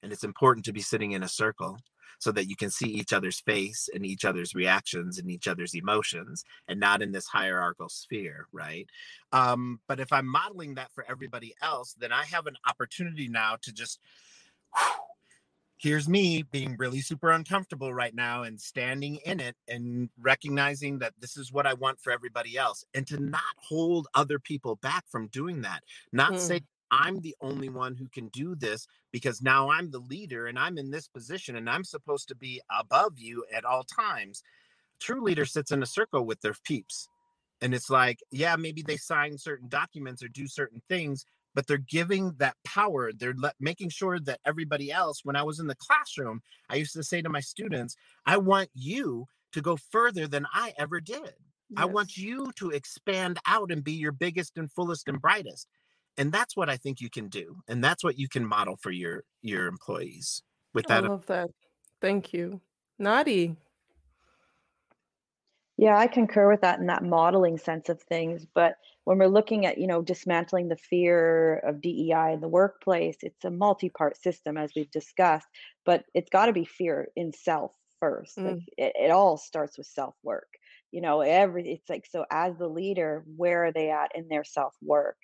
[0.02, 1.78] and it's important to be sitting in a circle
[2.18, 5.74] so that you can see each other's face and each other's reactions and each other's
[5.74, 8.88] emotions and not in this hierarchical sphere right
[9.32, 13.56] um but if i'm modeling that for everybody else then i have an opportunity now
[13.60, 14.00] to just
[15.76, 21.12] here's me being really super uncomfortable right now and standing in it and recognizing that
[21.20, 25.04] this is what I want for everybody else and to not hold other people back
[25.08, 25.82] from doing that.
[26.12, 26.38] Not Mm.
[26.38, 30.58] say I'm the only one who can do this because now I'm the leader and
[30.58, 34.42] I'm in this position and I'm supposed to be above you at all times.
[35.00, 37.08] True leader sits in a circle with their peeps.
[37.60, 41.78] And it's like, yeah, maybe they sign certain documents or do certain things, but they're
[41.78, 43.12] giving that power.
[43.12, 46.92] They're le- making sure that everybody else, when I was in the classroom, I used
[46.94, 51.32] to say to my students, I want you to go further than I ever did.
[51.76, 55.68] I want you to expand out and be your biggest and fullest and brightest.
[56.16, 57.56] And that's what I think you can do.
[57.68, 60.42] And that's what you can model for your your employees.
[60.72, 61.50] With that I love that.
[62.00, 62.60] Thank you.
[63.00, 63.56] Nadi.
[65.76, 68.46] Yeah, I concur with that in that modeling sense of things.
[68.54, 73.16] But when we're looking at, you know, dismantling the fear of DEI in the workplace,
[73.22, 75.48] it's a multi-part system, as we've discussed.
[75.84, 78.38] But it's got to be fear in self first.
[78.38, 78.64] Like Mm.
[78.78, 80.48] it, it all starts with self-work.
[80.94, 84.44] You know, every it's like so as the leader, where are they at in their
[84.44, 85.16] self-work?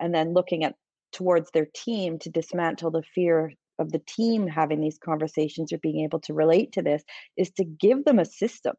[0.00, 0.74] And then looking at
[1.12, 6.02] towards their team to dismantle the fear of the team having these conversations or being
[6.02, 7.02] able to relate to this
[7.36, 8.74] is to give them a system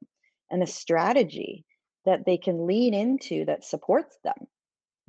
[0.49, 1.65] and a strategy
[2.05, 4.47] that they can lean into that supports them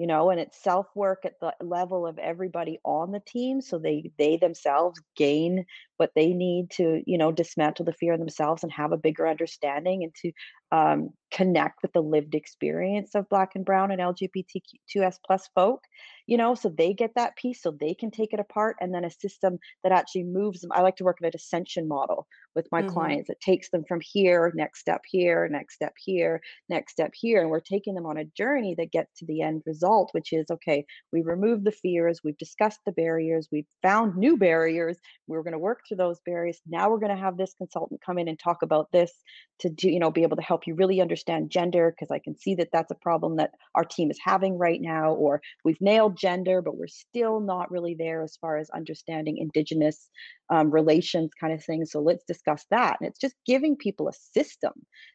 [0.00, 3.78] you know and it's self work at the level of everybody on the team so
[3.78, 5.66] they they themselves gain
[5.98, 10.02] what they need to you know dismantle the fear themselves and have a bigger understanding
[10.02, 10.32] and to
[10.72, 15.84] um, connect with the lived experience of black and brown and lgbtq2s plus folk
[16.30, 19.04] you know so they get that piece so they can take it apart and then
[19.04, 22.68] a system that actually moves them i like to work in a ascension model with
[22.70, 22.92] my mm-hmm.
[22.92, 27.40] clients it takes them from here next step here next step here next step here
[27.40, 30.46] and we're taking them on a journey that gets to the end result which is
[30.50, 35.52] okay we removed the fears we've discussed the barriers we've found new barriers we're going
[35.52, 38.38] to work through those barriers now we're going to have this consultant come in and
[38.38, 39.12] talk about this
[39.58, 42.38] to do you know be able to help you really understand gender because i can
[42.38, 46.16] see that that's a problem that our team is having right now or we've nailed
[46.20, 50.08] gender but we're still not really there as far as understanding indigenous
[50.50, 54.12] um, relations kind of thing so let's discuss that and it's just giving people a
[54.12, 54.72] system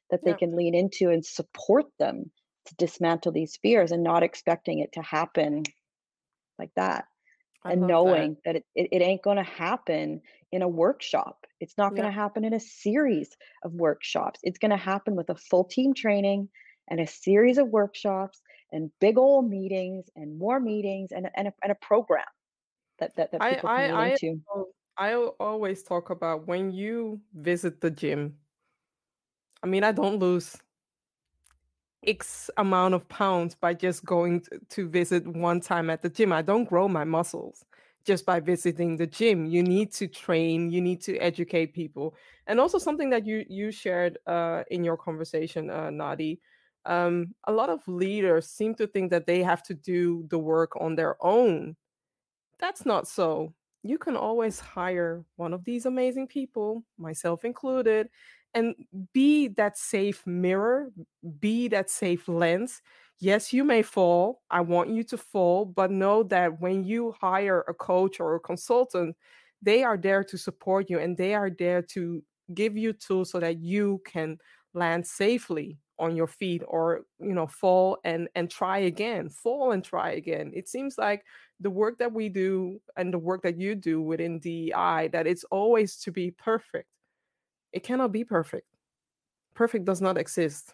[0.10, 0.38] that they yeah.
[0.38, 2.32] can lean into and support them
[2.66, 5.64] to dismantle these fears and not expecting it to happen
[6.58, 7.06] like that
[7.64, 11.46] I and knowing that, that it, it, it, ain't going to happen in a workshop
[11.60, 12.22] it's not going to yeah.
[12.22, 13.30] happen in a series
[13.64, 16.50] of workshops it's going to happen with a full team training
[16.90, 18.42] and a series of workshops
[18.72, 22.26] and big old meetings and more meetings and, and, a, and a program
[23.00, 24.42] that, that, that people I, can I, into.
[24.98, 28.36] I, I always talk about when you visit the gym.
[29.64, 30.58] I mean, I don't lose
[32.06, 36.32] X amount of pounds by just going to, to visit one time at the gym.
[36.32, 37.66] I don't grow my muscles
[38.06, 39.46] just by visiting the gym.
[39.46, 42.16] You need to train, you need to educate people.
[42.48, 46.40] And also something that you you shared uh, in your conversation, uh, Nadi,
[46.86, 50.74] um, a lot of leaders seem to think that they have to do the work
[50.80, 51.76] on their own.
[52.60, 53.54] That's not so.
[53.84, 58.10] You can always hire one of these amazing people, myself included,
[58.54, 58.76] and
[59.14, 60.92] be that safe mirror,
[61.40, 62.82] be that safe lens.
[63.20, 64.42] Yes, you may fall.
[64.50, 68.40] I want you to fall, but know that when you hire a coach or a
[68.40, 69.16] consultant,
[69.62, 73.40] they are there to support you and they are there to give you tools so
[73.40, 74.38] that you can
[74.74, 79.84] land safely on your feet or you know fall and and try again fall and
[79.84, 80.52] try again.
[80.54, 81.24] It seems like
[81.60, 85.46] the work that we do and the work that you do within DEI that it's
[85.46, 86.88] always to be perfect.
[87.72, 88.68] It cannot be perfect.
[89.54, 90.74] Perfect does not exist.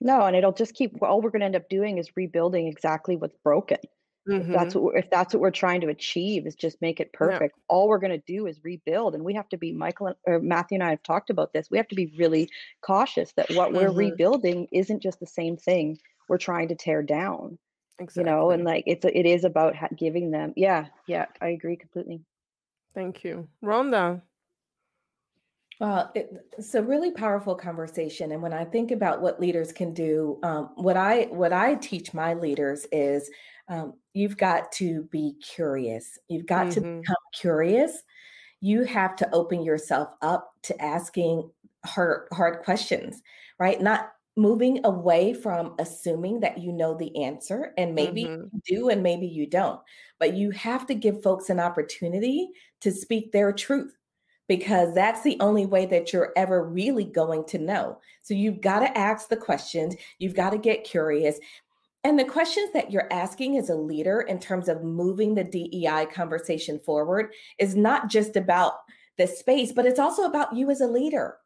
[0.00, 3.16] No and it'll just keep all we're going to end up doing is rebuilding exactly
[3.16, 3.78] what's broken
[4.28, 4.50] Mm-hmm.
[4.52, 7.54] If that's what if that's what we're trying to achieve is just make it perfect.
[7.56, 7.64] Yeah.
[7.68, 10.76] All we're going to do is rebuild, and we have to be Michael or Matthew
[10.76, 11.70] and I have talked about this.
[11.70, 12.50] We have to be really
[12.82, 13.98] cautious that what we're mm-hmm.
[13.98, 17.58] rebuilding isn't just the same thing we're trying to tear down.
[17.98, 18.30] Exactly.
[18.30, 20.52] You know, and like it's it is about giving them.
[20.56, 22.20] Yeah, yeah, I agree completely.
[22.94, 24.22] Thank you, Rhonda.
[25.80, 29.94] Well, it, it's a really powerful conversation, and when I think about what leaders can
[29.94, 33.30] do, um, what I what I teach my leaders is
[33.68, 36.18] um, you've got to be curious.
[36.28, 36.74] You've got mm-hmm.
[36.74, 38.02] to become curious.
[38.60, 41.50] You have to open yourself up to asking
[41.84, 43.22] hard hard questions,
[43.58, 43.80] right?
[43.80, 48.44] Not moving away from assuming that you know the answer and maybe mm-hmm.
[48.52, 49.80] you do and maybe you don't
[50.20, 52.48] but you have to give folks an opportunity
[52.80, 53.98] to speak their truth
[54.48, 58.00] because that's the only way that you're ever really going to know.
[58.22, 61.38] So you've got to ask the questions, you've got to get curious.
[62.04, 66.06] And the questions that you're asking as a leader in terms of moving the DEI
[66.12, 68.74] conversation forward is not just about
[69.16, 71.38] the space, but it's also about you as a leader.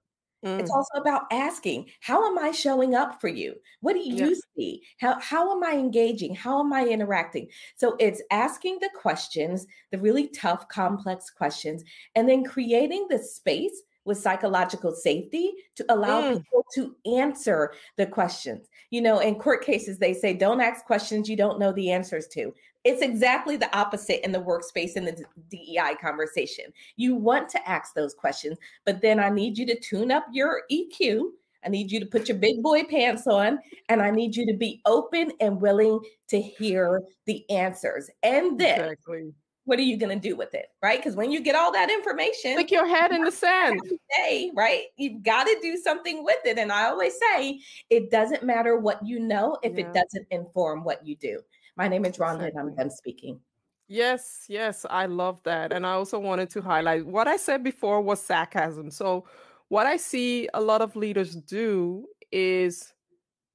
[0.45, 0.59] Mm.
[0.59, 3.55] It's also about asking, how am I showing up for you?
[3.81, 4.35] What do you yeah.
[4.57, 4.83] see?
[5.01, 6.35] How, how am I engaging?
[6.35, 7.49] How am I interacting?
[7.77, 11.85] So it's asking the questions, the really tough, complex questions,
[12.15, 16.37] and then creating the space with psychological safety to allow mm.
[16.37, 18.69] people to answer the questions.
[18.91, 22.27] You know, in court cases, they say, don't ask questions you don't know the answers
[22.29, 22.53] to.
[22.85, 26.67] It's exactly the opposite in the workspace in the DEI conversation.
[26.97, 30.63] You want to ask those questions, but then I need you to tune up your
[30.71, 31.31] EQ.
[31.65, 34.55] I need you to put your big boy pants on, and I need you to
[34.55, 38.11] be open and willing to hear the answers.
[38.25, 39.33] And then, exactly.
[39.65, 40.67] What are you going to do with it?
[40.83, 40.99] Right?
[40.99, 43.81] Because when you get all that information, stick your head in the sand.
[44.17, 44.85] Day, right?
[44.97, 46.59] You've got to do something with it.
[46.59, 49.87] And I always say, it doesn't matter what you know if yeah.
[49.87, 51.41] it doesn't inform what you do.
[51.77, 53.41] My name is Rhonda, and I'm done speaking.
[53.89, 55.73] Yes, yes, I love that.
[55.73, 58.91] And I also wanted to highlight what I said before was sarcasm.
[58.91, 59.27] So,
[59.69, 62.93] what I see a lot of leaders do is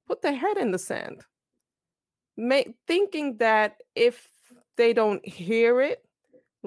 [0.06, 1.22] put their head in the sand,
[2.36, 4.28] make, thinking that if
[4.76, 6.04] they don't hear it,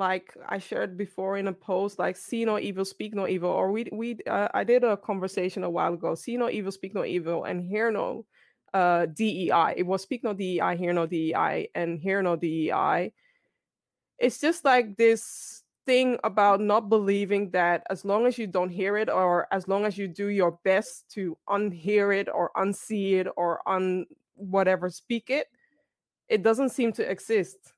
[0.01, 3.71] like I shared before in a post, like see no evil, speak no evil, or
[3.71, 7.05] we we uh, I did a conversation a while ago, see no evil, speak no
[7.05, 8.25] evil, and hear no
[8.73, 9.75] uh, DEI.
[9.77, 13.13] It was speak no DEI, hear no DEI, and hear no DEI.
[14.17, 18.97] It's just like this thing about not believing that as long as you don't hear
[18.97, 23.27] it, or as long as you do your best to unhear it, or unsee it,
[23.37, 25.45] or un whatever speak it,
[26.27, 27.73] it doesn't seem to exist.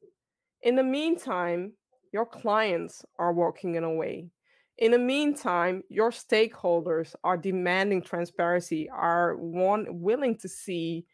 [0.62, 1.74] In the meantime,
[2.14, 4.30] your clients are walking in a way.
[4.78, 11.06] In the meantime, your stakeholders are demanding transparency, are one willing to see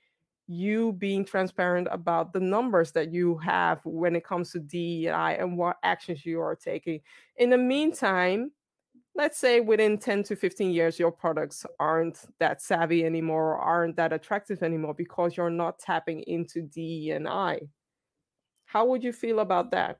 [0.47, 5.57] you being transparent about the numbers that you have when it comes to DEI and
[5.57, 6.99] what actions you are taking.
[7.37, 8.51] In the meantime,
[9.15, 14.11] let's say within 10 to 15 years, your products aren't that savvy anymore, aren't that
[14.11, 17.69] attractive anymore because you're not tapping into DEI.
[18.65, 19.99] How would you feel about that?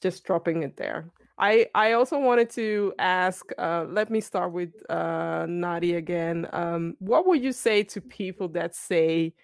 [0.00, 1.10] Just dropping it there.
[1.38, 3.46] I I also wanted to ask.
[3.58, 6.48] Uh, let me start with uh, Nadi again.
[6.52, 9.34] Um, what would you say to people that say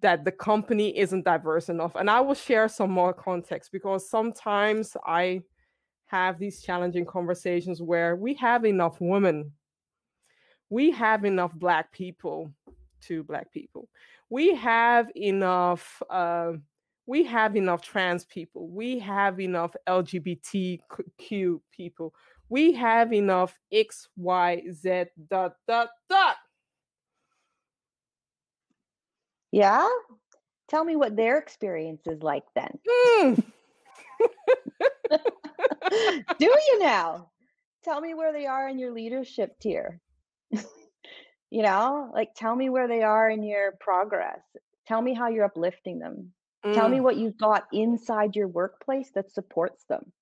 [0.00, 1.96] that the company isn't diverse enough?
[1.96, 5.42] And I will share some more context because sometimes I
[6.06, 9.52] have these challenging conversations where we have enough women,
[10.70, 12.52] we have enough black people,
[13.00, 13.88] two black people,
[14.30, 16.00] we have enough.
[16.08, 16.52] Uh,
[17.06, 22.14] we have enough trans people we have enough lgbtq people
[22.52, 26.36] we have enough x y z dot dot dot.
[29.50, 29.88] Yeah?
[30.68, 32.78] Tell me what their experience is like then.
[32.86, 33.42] Mm.
[36.38, 37.30] do you now
[37.82, 39.98] tell me where they are in your leadership tier.
[41.54, 44.40] You know like tell me where they are in your progress.
[44.88, 46.32] Tell me how you're uplifting them.
[46.64, 47.02] Tell me mm.
[47.02, 50.12] what you've got inside your workplace that supports them.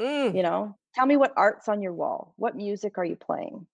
[0.00, 0.34] Mm.
[0.34, 2.32] You know, tell me what art's on your wall.
[2.36, 3.66] What music are you playing?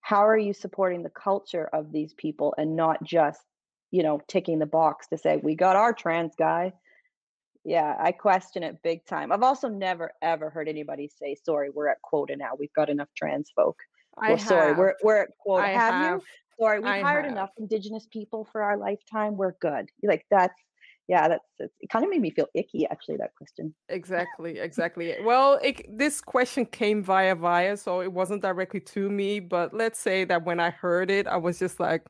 [0.00, 3.42] How are you supporting the culture of these people and not just,
[3.90, 6.72] you know, ticking the box to say, we got our trans guy.
[7.64, 9.30] Yeah, I question it big time.
[9.30, 12.52] I've also never ever heard anybody say, sorry, we're at quota now.
[12.58, 13.76] We've got enough trans folk.
[14.16, 14.48] I well, have.
[14.48, 15.64] sorry, we're we're at quota.
[15.64, 16.18] I have, have.
[16.20, 16.24] you?
[16.58, 17.32] Sorry, we've I hired have.
[17.32, 19.36] enough indigenous people for our lifetime.
[19.36, 19.90] We're good.
[20.02, 20.58] Like that's
[21.08, 23.74] yeah, that's it kind of made me feel icky actually that question.
[23.88, 25.16] Exactly, exactly.
[25.24, 29.98] well, it, this question came via via, so it wasn't directly to me, but let's
[29.98, 32.06] say that when I heard it, I was just like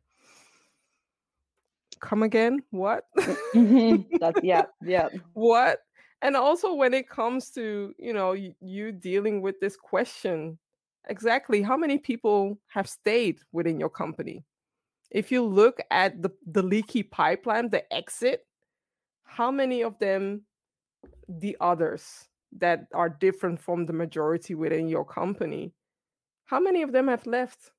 [2.01, 2.63] come again?
[2.71, 3.05] What?
[3.19, 4.17] mm-hmm.
[4.21, 5.09] That's yeah, yeah.
[5.35, 5.81] what?
[6.23, 10.59] And also when it comes to, you know, you, you dealing with this question,
[11.09, 14.45] exactly how many people have stayed within your company?
[15.11, 18.45] If you look at the, the leaky pipeline, the exit,
[19.29, 20.43] how many of them
[21.29, 25.73] the others that are different from the majority within your company
[26.49, 27.73] how many of them have left?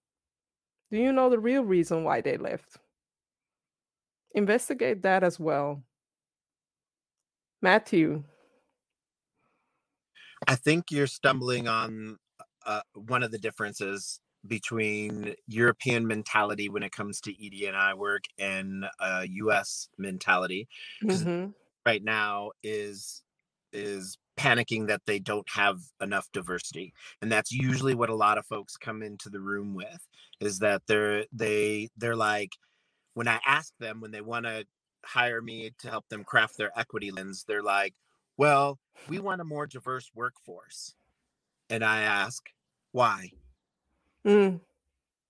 [0.91, 2.77] Do you know the real reason why they left?
[4.35, 5.83] Investigate that as well.
[7.63, 8.23] Matthew.
[10.47, 12.17] I think you're stumbling on
[12.63, 18.85] uh, one of the differences between European mentality when it comes to ED&I work and
[18.99, 19.89] uh, U.S.
[19.97, 20.67] mentality.
[21.03, 21.51] Mm-hmm.
[21.85, 23.23] Right now is
[23.71, 28.45] is panicking that they don't have enough diversity, and that's usually what a lot of
[28.45, 30.07] folks come into the room with.
[30.39, 32.51] Is that they're they they're like
[33.13, 34.65] when I ask them when they want to
[35.05, 37.95] hire me to help them craft their equity lens, they're like,
[38.37, 40.95] "Well, we want a more diverse workforce,"
[41.69, 42.49] and I ask,
[42.91, 43.31] "Why?"
[44.25, 44.59] Mm.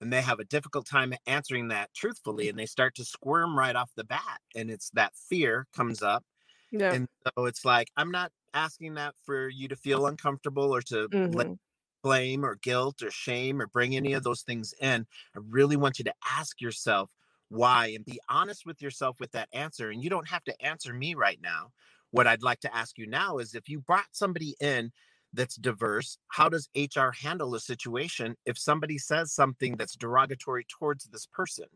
[0.02, 3.76] And they have a difficult time answering that truthfully, and they start to squirm right
[3.76, 4.40] off the bat.
[4.56, 6.24] And it's that fear comes up.
[6.72, 6.94] Yeah.
[6.94, 11.10] And so it's like, I'm not asking that for you to feel uncomfortable or to
[11.10, 11.54] mm-hmm.
[12.02, 15.06] blame or guilt or shame or bring any of those things in.
[15.36, 17.10] I really want you to ask yourself
[17.50, 19.90] why and be honest with yourself with that answer.
[19.90, 21.72] And you don't have to answer me right now.
[22.12, 24.92] What I'd like to ask you now is if you brought somebody in
[25.34, 31.06] that's diverse how does hr handle a situation if somebody says something that's derogatory towards
[31.06, 31.68] this person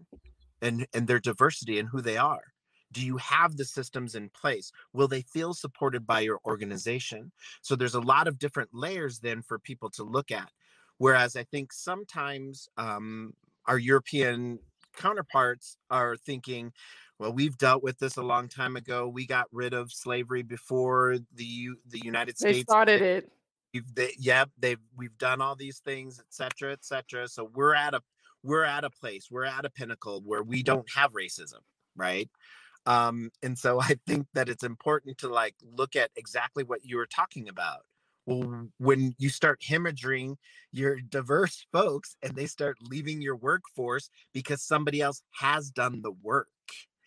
[0.64, 2.54] and and their diversity and who they are?
[2.91, 4.72] Do you have the systems in place?
[4.93, 7.32] Will they feel supported by your organization?
[7.62, 10.49] So there's a lot of different layers then for people to look at.
[10.97, 13.34] Whereas i think sometimes um,
[13.66, 14.60] our european
[14.95, 16.72] counterparts are thinking
[17.18, 19.08] well we've dealt with this a long time ago.
[19.08, 23.32] We got rid of slavery before the the united states they started it
[23.74, 28.02] we've they, yep they've we've done all these things etc etc so we're at a
[28.44, 31.60] we're at a place we're at a pinnacle where we don't have racism
[31.96, 32.30] right?
[32.86, 36.98] Um and so i think that it's important to like look at exactly what you
[36.98, 37.82] were talking about.
[38.26, 40.38] Well, when you start hemorrhaging
[40.72, 46.14] your diverse folks and they start leaving your workforce because somebody else has done the
[46.22, 46.48] work,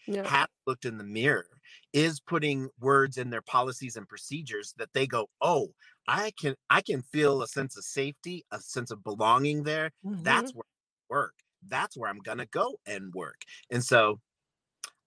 [0.06, 0.28] yeah.
[0.28, 1.46] have looked in the mirror,
[1.92, 5.68] is putting words in their policies and procedures that they go, oh,
[6.08, 9.92] I can I can feel a sense of safety, a sense of belonging there.
[10.04, 10.22] Mm-hmm.
[10.22, 11.34] That's where I work.
[11.68, 13.40] That's where I'm gonna go and work.
[13.70, 14.20] And so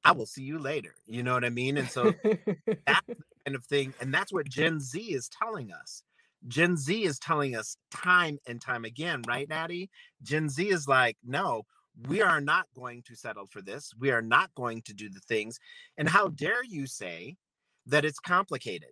[0.03, 0.95] I will see you later.
[1.05, 1.77] You know what I mean?
[1.77, 3.03] And so that
[3.45, 3.93] kind of thing.
[4.01, 6.03] And that's what Gen Z is telling us.
[6.47, 9.89] Gen Z is telling us time and time again, right, Natty?
[10.23, 11.63] Gen Z is like, no,
[12.07, 13.91] we are not going to settle for this.
[13.99, 15.59] We are not going to do the things.
[15.97, 16.35] And how mm-hmm.
[16.35, 17.35] dare you say
[17.87, 18.91] that it's complicated?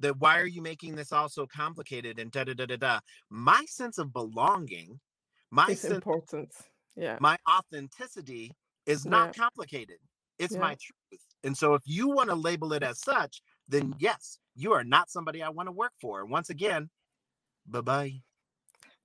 [0.00, 3.00] That why are you making this all so complicated and da da da da da?
[3.30, 4.98] My sense of belonging,
[5.50, 6.56] my it's sense, importance,
[6.96, 8.52] yeah, my authenticity
[8.86, 9.44] is not yeah.
[9.44, 9.96] complicated.
[10.38, 10.60] It's yeah.
[10.60, 11.22] my truth.
[11.44, 15.10] And so if you want to label it as such, then yes, you are not
[15.10, 16.24] somebody I want to work for.
[16.26, 16.90] Once again,
[17.66, 18.14] bye bye.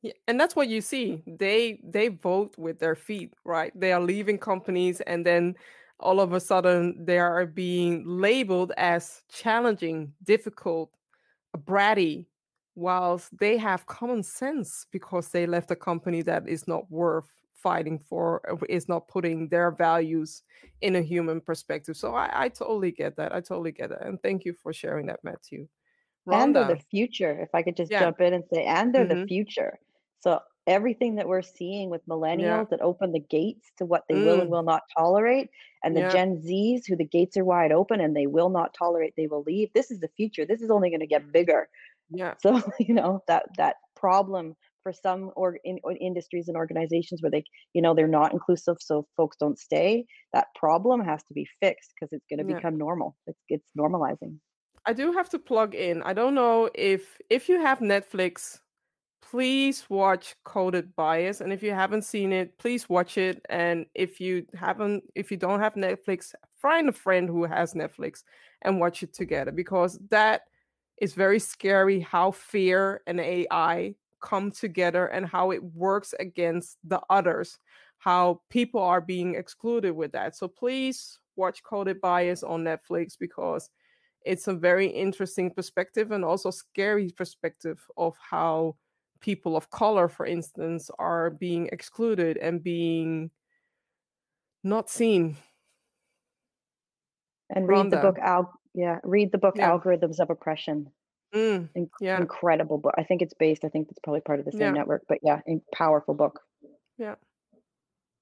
[0.01, 1.21] Yeah, and that's what you see.
[1.27, 3.77] They they vote with their feet, right?
[3.77, 5.55] They are leaving companies and then
[5.99, 10.91] all of a sudden they are being labeled as challenging, difficult,
[11.57, 12.25] bratty,
[12.75, 17.99] whilst they have common sense because they left a company that is not worth fighting
[17.99, 20.43] for uh, is not putting their values
[20.81, 21.97] in a human perspective.
[21.97, 23.35] So I, I totally get that.
[23.35, 24.05] I totally get that.
[24.05, 25.67] And thank you for sharing that, Matthew.
[26.27, 26.43] Rhonda.
[26.43, 27.39] And they're the future.
[27.41, 27.99] If I could just yeah.
[27.99, 29.21] jump in and say, and they're mm-hmm.
[29.21, 29.79] the future.
[30.21, 32.63] So everything that we're seeing with millennials yeah.
[32.71, 34.25] that open the gates to what they mm.
[34.25, 34.51] will and mm.
[34.51, 35.49] will not tolerate,
[35.83, 36.11] and the yeah.
[36.11, 39.43] Gen Zs who the gates are wide open and they will not tolerate, they will
[39.43, 39.69] leave.
[39.73, 40.45] This is the future.
[40.45, 41.69] This is only going to get bigger.
[42.11, 42.33] Yeah.
[42.41, 47.43] So you know that that problem for some or in, industries and organizations where they
[47.73, 51.91] you know they're not inclusive so folks don't stay that problem has to be fixed
[51.93, 52.57] because it's going to yeah.
[52.57, 54.37] become normal it's it's normalizing
[54.85, 58.59] i do have to plug in i don't know if if you have netflix
[59.29, 64.19] please watch coded bias and if you haven't seen it please watch it and if
[64.19, 68.23] you haven't if you don't have netflix find a friend who has netflix
[68.63, 70.41] and watch it together because that
[71.01, 76.99] is very scary how fear and ai come together and how it works against the
[77.09, 77.57] others,
[77.97, 80.35] how people are being excluded with that.
[80.35, 83.69] So please watch Coded Bias on Netflix because
[84.25, 88.75] it's a very interesting perspective and also scary perspective of how
[89.21, 93.31] people of color, for instance, are being excluded and being
[94.63, 95.37] not seen.
[97.49, 97.89] And read Rhonda.
[97.91, 99.69] the book Al yeah, read the book yeah.
[99.69, 100.91] Algorithms of Oppression.
[101.33, 102.19] Mm, In- yeah.
[102.19, 102.93] incredible book.
[102.97, 103.63] I think it's based.
[103.63, 104.71] I think it's probably part of the same yeah.
[104.71, 106.39] network, but yeah, in- powerful book.
[106.97, 107.15] Yeah.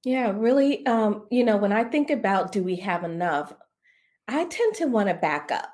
[0.04, 0.86] Yeah, really.
[0.86, 3.54] Um, you know, when I think about do we have enough,
[4.28, 5.70] I tend to want to back up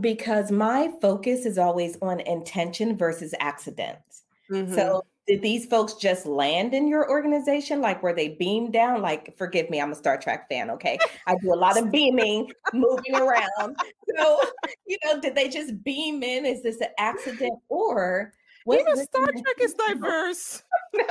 [0.00, 4.21] because my focus is always on intention versus accidents.
[4.52, 4.74] Mm-hmm.
[4.74, 7.80] So did these folks just land in your organization?
[7.80, 9.02] Like, were they beamed down?
[9.02, 10.70] Like, forgive me, I'm a Star Trek fan.
[10.70, 13.76] Okay, I do a lot of beaming, moving around.
[14.16, 14.42] So,
[14.86, 16.44] you know, did they just beam in?
[16.44, 18.32] Is this an accident, or
[18.70, 20.62] even Star Trek is diverse?
[20.94, 21.04] no.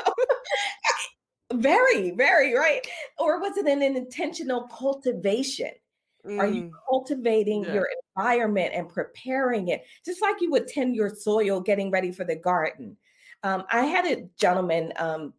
[1.53, 2.85] very, very right.
[3.17, 5.71] Or was it an intentional cultivation?
[6.25, 6.39] Mm.
[6.39, 6.71] Are you mm.
[6.89, 7.73] cultivating yeah.
[7.73, 12.23] your environment and preparing it, just like you would tend your soil, getting ready for
[12.23, 12.97] the garden?
[13.43, 15.33] Um, I had a gentleman um,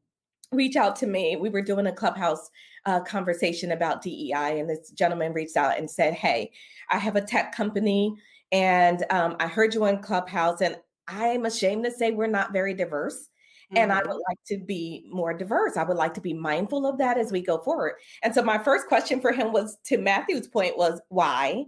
[0.50, 1.36] reach out to me.
[1.36, 2.50] We were doing a clubhouse
[2.84, 6.50] uh, conversation about DEI, and this gentleman reached out and said, Hey,
[6.90, 8.14] I have a tech company,
[8.50, 10.76] and um, I heard you on Clubhouse, and
[11.08, 13.28] I'm ashamed to say we're not very diverse.
[13.72, 13.78] Mm-hmm.
[13.78, 14.28] And I would mm-hmm.
[14.28, 15.76] like to be more diverse.
[15.76, 17.94] I would like to be mindful of that as we go forward.
[18.22, 21.64] And so my first question for him was to Matthew's point was why?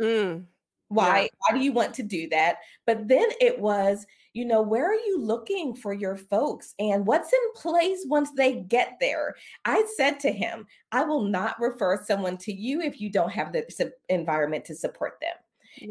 [0.00, 0.44] Mm.
[0.88, 1.22] Why?
[1.22, 1.28] Yeah.
[1.38, 2.58] Why do you want to do that?
[2.86, 4.06] But then it was,
[4.38, 8.60] you know, where are you looking for your folks and what's in place once they
[8.60, 9.34] get there?
[9.64, 13.52] I said to him, I will not refer someone to you if you don't have
[13.52, 15.34] the environment to support them.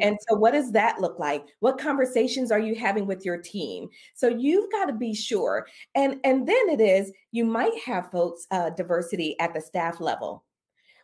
[0.01, 1.45] And so, what does that look like?
[1.59, 3.89] What conversations are you having with your team?
[4.15, 5.67] So you've got to be sure.
[5.95, 10.43] And and then it is you might have folks uh, diversity at the staff level.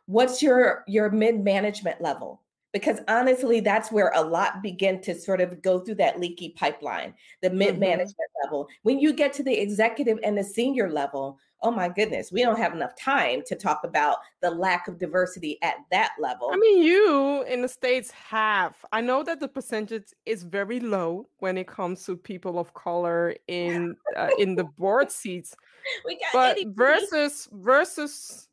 [0.05, 2.42] What's your your mid management level?
[2.73, 7.13] Because honestly that's where a lot begin to sort of go through that leaky pipeline
[7.41, 8.45] the mid management mm-hmm.
[8.45, 8.67] level.
[8.81, 12.57] When you get to the executive and the senior level oh my goodness we don't
[12.57, 16.49] have enough time to talk about the lack of diversity at that level.
[16.51, 18.75] I mean you in the states have.
[18.91, 23.35] I know that the percentage is very low when it comes to people of color
[23.47, 25.55] in uh, in the board seats
[26.31, 28.49] but versus versus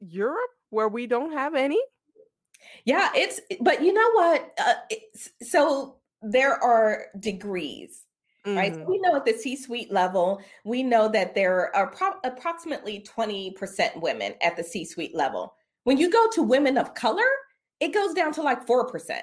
[0.00, 1.80] europe where we don't have any
[2.84, 4.52] yeah, it's but you know what?
[4.58, 4.74] Uh,
[5.42, 8.04] so there are degrees
[8.46, 8.56] mm-hmm.
[8.56, 8.74] right?
[8.74, 8.90] So mm-hmm.
[8.90, 14.00] we know at the C suite level, we know that there are pro- approximately 20%
[14.00, 15.54] women at the C suite level.
[15.84, 17.26] When you go to women of color,
[17.80, 19.20] it goes down to like 4%.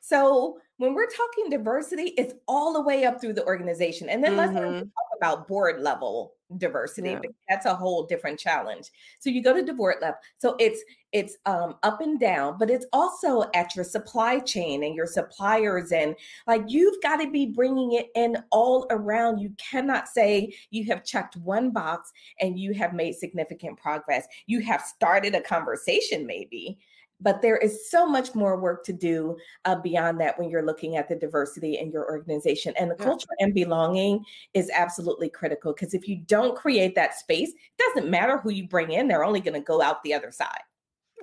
[0.00, 4.08] So when we're talking diversity, it's all the way up through the organization.
[4.08, 4.56] And then mm-hmm.
[4.56, 7.20] let's talk about board level diversity yeah.
[7.48, 8.90] that's a whole different challenge.
[9.18, 10.82] So you go to divorce level so it's
[11.12, 15.92] it's um, up and down but it's also at your supply chain and your suppliers
[15.92, 16.14] and
[16.46, 19.38] like you've got to be bringing it in all around.
[19.38, 24.26] You cannot say you have checked one box and you have made significant progress.
[24.46, 26.78] You have started a conversation maybe
[27.20, 30.96] but there is so much more work to do uh, beyond that when you're looking
[30.96, 33.04] at the diversity in your organization and the yeah.
[33.04, 38.10] culture and belonging is absolutely critical because if you don't create that space it doesn't
[38.10, 40.62] matter who you bring in they're only going to go out the other side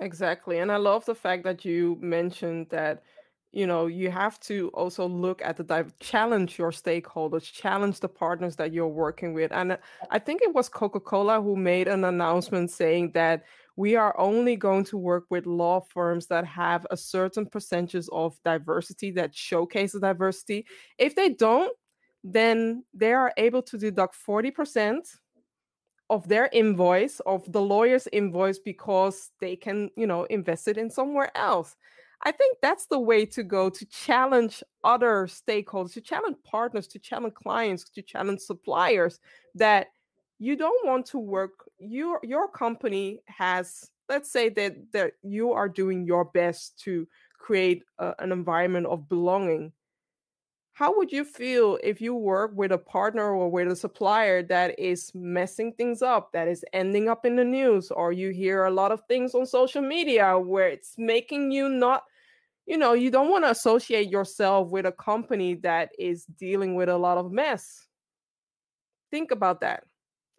[0.00, 3.02] exactly and i love the fact that you mentioned that
[3.52, 8.08] you know you have to also look at the dive challenge your stakeholders challenge the
[8.08, 9.78] partners that you're working with and
[10.10, 13.44] i think it was coca-cola who made an announcement saying that
[13.76, 18.38] we are only going to work with law firms that have a certain percentage of
[18.44, 20.66] diversity that showcases diversity.
[20.98, 21.76] If they don't,
[22.22, 25.00] then they are able to deduct 40%
[26.10, 30.90] of their invoice, of the lawyer's invoice, because they can, you know, invest it in
[30.90, 31.76] somewhere else.
[32.26, 36.98] I think that's the way to go to challenge other stakeholders, to challenge partners, to
[36.98, 39.18] challenge clients, to challenge suppliers
[39.54, 39.88] that
[40.38, 45.68] you don't want to work your your company has let's say that that you are
[45.68, 47.06] doing your best to
[47.38, 49.72] create a, an environment of belonging.
[50.72, 54.76] How would you feel if you work with a partner or with a supplier that
[54.76, 58.72] is messing things up that is ending up in the news or you hear a
[58.72, 62.02] lot of things on social media where it's making you not
[62.66, 66.88] you know you don't want to associate yourself with a company that is dealing with
[66.88, 67.86] a lot of mess?
[69.12, 69.84] Think about that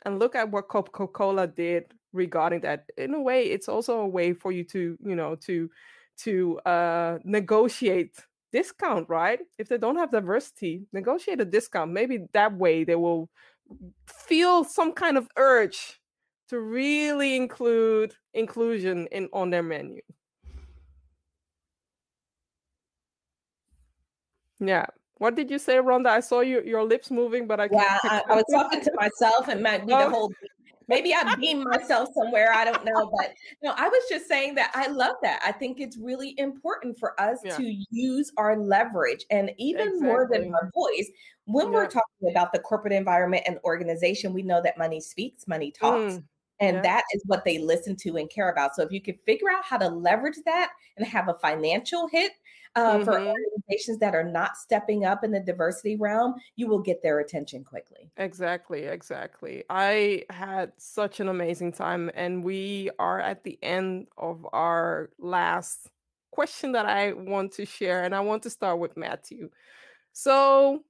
[0.05, 4.33] and look at what coca-cola did regarding that in a way it's also a way
[4.33, 5.69] for you to you know to
[6.17, 8.15] to uh negotiate
[8.51, 9.39] discount right?
[9.57, 11.91] If they don't have diversity negotiate a discount.
[11.91, 13.29] Maybe that way they will
[14.07, 15.99] feel some kind of urge
[16.49, 20.01] to really include inclusion in on their menu.
[24.59, 24.85] Yeah
[25.17, 26.07] what did you say, Rhonda?
[26.07, 29.47] I saw you your lips moving, but I yeah, I, I, was talking to myself
[29.47, 30.09] and might be the oh.
[30.09, 30.33] whole.
[30.87, 32.53] Maybe I beamed myself somewhere.
[32.53, 35.41] I don't know, but no, I was just saying that I love that.
[35.43, 37.55] I think it's really important for us yeah.
[37.57, 40.07] to use our leverage, and even exactly.
[40.07, 41.09] more than our voice.
[41.45, 41.73] When yeah.
[41.73, 46.15] we're talking about the corporate environment and organization, we know that money speaks, money talks.
[46.15, 46.23] Mm.
[46.61, 46.81] And yeah.
[46.83, 48.75] that is what they listen to and care about.
[48.75, 52.31] So if you could figure out how to leverage that and have a financial hit
[52.75, 53.03] uh, mm-hmm.
[53.03, 57.19] for organizations that are not stepping up in the diversity realm, you will get their
[57.19, 58.11] attention quickly.
[58.17, 59.63] Exactly, exactly.
[59.69, 65.89] I had such an amazing time, and we are at the end of our last
[66.31, 69.49] question that I want to share, and I want to start with Matthew.
[70.11, 70.83] So,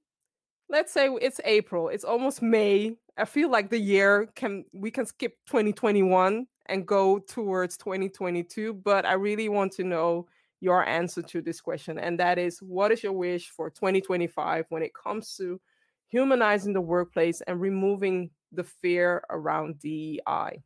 [0.68, 2.96] let's say it's April, it's almost May.
[3.16, 9.06] I feel like the year can we can skip 2021 and go towards 2022, but
[9.06, 10.26] I really want to know
[10.60, 11.98] your answer to this question.
[11.98, 15.60] And that is what is your wish for 2025 when it comes to
[16.08, 20.62] humanizing the workplace and removing the fear around DEI?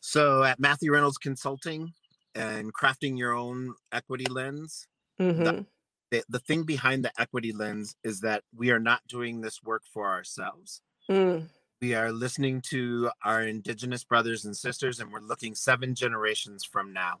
[0.00, 1.92] So at Matthew Reynolds Consulting
[2.34, 4.88] and crafting your own equity lens,
[5.20, 5.44] mm-hmm.
[5.44, 5.66] the,
[6.10, 9.82] the, the, thing behind the equity lens is that we are not doing this work
[9.92, 10.82] for ourselves.
[11.08, 11.48] Mm.
[11.80, 16.92] We are listening to our Indigenous brothers and sisters, and we're looking seven generations from
[16.92, 17.20] now.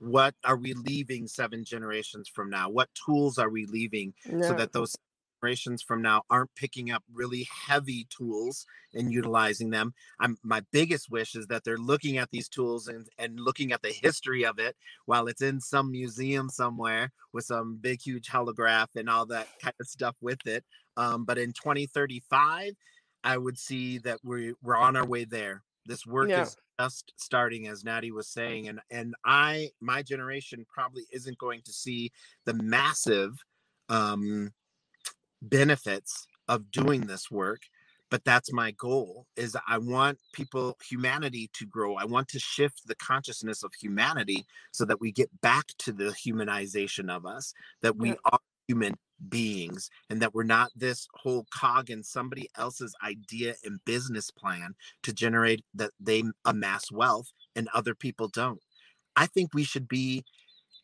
[0.00, 2.68] What are we leaving seven generations from now?
[2.68, 4.42] What tools are we leaving yeah.
[4.42, 4.94] so that those
[5.40, 9.94] generations from now aren't picking up really heavy tools and utilizing them.
[10.20, 13.80] I'm my biggest wish is that they're looking at these tools and, and looking at
[13.80, 14.76] the history of it
[15.06, 19.74] while it's in some museum somewhere with some big huge holograph and all that kind
[19.80, 20.64] of stuff with it.
[20.98, 22.74] Um, but in 2035,
[23.24, 25.62] I would see that we're we're on our way there.
[25.86, 26.42] This work yeah.
[26.42, 31.62] is just starting, as Natty was saying, and and I my generation probably isn't going
[31.64, 32.12] to see
[32.44, 33.34] the massive
[33.88, 34.52] um,
[35.42, 37.62] benefits of doing this work
[38.10, 42.86] but that's my goal is i want people humanity to grow i want to shift
[42.86, 47.96] the consciousness of humanity so that we get back to the humanization of us that
[47.96, 48.14] we yeah.
[48.26, 48.94] are human
[49.30, 54.74] beings and that we're not this whole cog in somebody else's idea and business plan
[55.02, 58.60] to generate that they amass wealth and other people don't.
[59.16, 60.24] I think we should be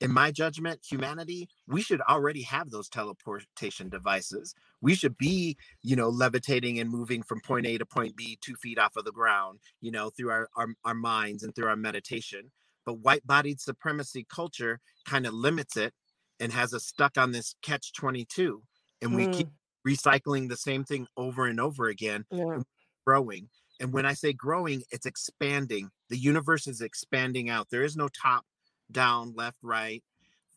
[0.00, 4.54] in my judgment, humanity, we should already have those teleportation devices.
[4.82, 8.56] We should be, you know, levitating and moving from point A to point B two
[8.56, 11.76] feet off of the ground, you know, through our, our, our minds and through our
[11.76, 12.50] meditation.
[12.84, 15.94] But white bodied supremacy culture kind of limits it
[16.40, 18.62] and has us stuck on this catch 22.
[19.02, 19.32] And we mm.
[19.34, 19.48] keep
[19.86, 22.60] recycling the same thing over and over again, yeah.
[23.06, 23.48] growing.
[23.80, 25.90] And when I say growing, it's expanding.
[26.08, 27.68] The universe is expanding out.
[27.70, 28.44] There is no top
[28.90, 30.02] down, left, right.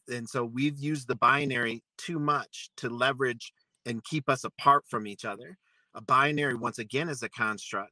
[0.07, 3.51] And so we've used the binary too much to leverage
[3.86, 5.57] and keep us apart from each other.
[5.95, 7.91] A binary, once again, is a construct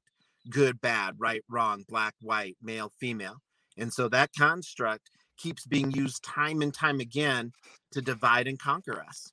[0.49, 3.37] good, bad, right, wrong, black, white, male, female.
[3.77, 7.51] And so that construct keeps being used time and time again
[7.91, 9.31] to divide and conquer us.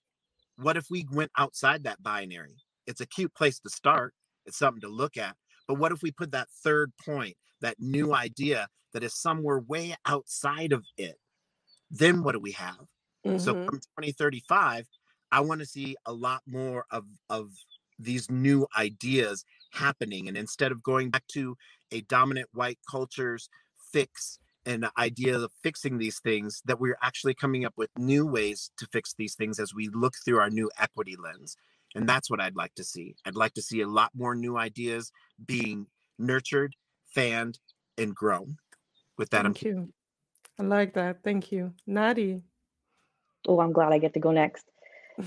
[0.56, 2.56] What if we went outside that binary?
[2.86, 4.14] It's a cute place to start,
[4.46, 5.36] it's something to look at.
[5.66, 9.96] But what if we put that third point, that new idea that is somewhere way
[10.06, 11.16] outside of it,
[11.90, 12.76] then what do we have?
[13.26, 13.38] Mm-hmm.
[13.38, 14.86] So from 2035,
[15.32, 17.50] I want to see a lot more of, of
[17.98, 20.28] these new ideas happening.
[20.28, 21.56] And instead of going back to
[21.90, 23.48] a dominant white culture's
[23.92, 28.26] fix and the idea of fixing these things, that we're actually coming up with new
[28.26, 31.56] ways to fix these things as we look through our new equity lens.
[31.94, 33.14] And that's what I'd like to see.
[33.24, 35.12] I'd like to see a lot more new ideas
[35.44, 35.86] being
[36.18, 36.74] nurtured,
[37.14, 37.58] fanned,
[37.98, 38.56] and grown
[39.16, 39.42] with that.
[39.42, 39.92] Thank you.
[40.58, 41.18] I like that.
[41.22, 41.72] Thank you.
[41.88, 42.42] Nadi.
[43.46, 44.64] Oh, I'm glad I get to go next.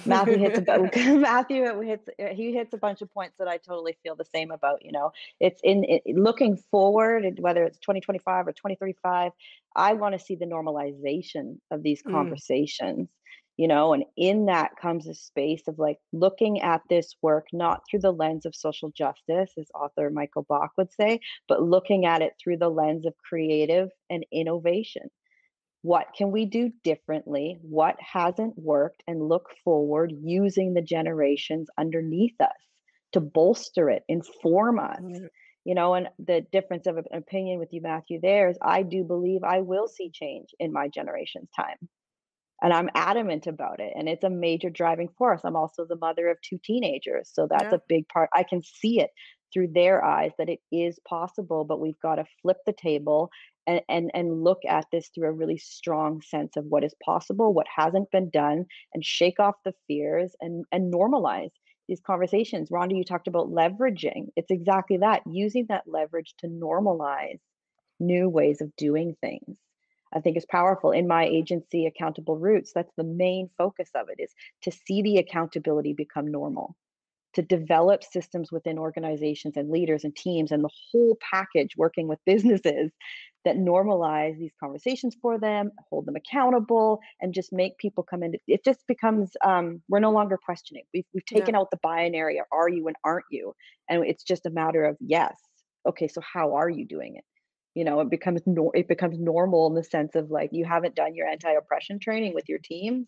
[0.05, 0.61] Matthew hits a
[1.17, 4.83] Matthew hits he hits a bunch of points that I totally feel the same about.
[4.83, 9.31] You know, it's in it, looking forward, whether it's 2025 or 2035.
[9.75, 12.11] I want to see the normalization of these mm.
[12.11, 13.09] conversations
[13.57, 17.81] you know and in that comes a space of like looking at this work not
[17.89, 22.21] through the lens of social justice as author michael bach would say but looking at
[22.21, 25.09] it through the lens of creative and innovation
[25.88, 32.39] what can we do differently what hasn't worked and look forward using the generations underneath
[32.41, 32.61] us
[33.13, 35.25] to bolster it inform us mm-hmm.
[35.63, 39.05] you know and the difference of an opinion with you matthew there is i do
[39.05, 41.77] believe i will see change in my generation's time
[42.61, 43.93] and I'm adamant about it.
[43.95, 45.41] And it's a major driving force.
[45.43, 47.29] I'm also the mother of two teenagers.
[47.31, 47.75] So that's yeah.
[47.75, 48.31] a big part.
[48.33, 49.11] I can see it
[49.53, 53.29] through their eyes that it is possible, but we've got to flip the table
[53.68, 57.53] and, and, and look at this through a really strong sense of what is possible,
[57.53, 61.51] what hasn't been done, and shake off the fears and, and normalize
[61.88, 62.70] these conversations.
[62.70, 64.28] Rhonda, you talked about leveraging.
[64.36, 67.39] It's exactly that, using that leverage to normalize
[67.99, 69.57] new ways of doing things.
[70.13, 70.91] I think is powerful.
[70.91, 75.18] In my agency, Accountable Roots, that's the main focus of it is to see the
[75.18, 76.78] accountability become normal,
[77.34, 82.20] to develop systems within organizations and leaders and teams and the whole package working with
[82.26, 82.91] businesses
[83.48, 88.34] that normalize these conversations for them, hold them accountable, and just make people come in.
[88.48, 90.84] It just becomes um, we're no longer questioning.
[90.93, 91.62] We've we've taken yeah.
[91.62, 93.54] out the binary: of are you and aren't you?
[93.89, 95.34] And it's just a matter of yes.
[95.88, 97.24] Okay, so how are you doing it?
[97.76, 100.95] you know it becomes no, it becomes normal in the sense of like you haven't
[100.95, 103.06] done your anti-oppression training with your teams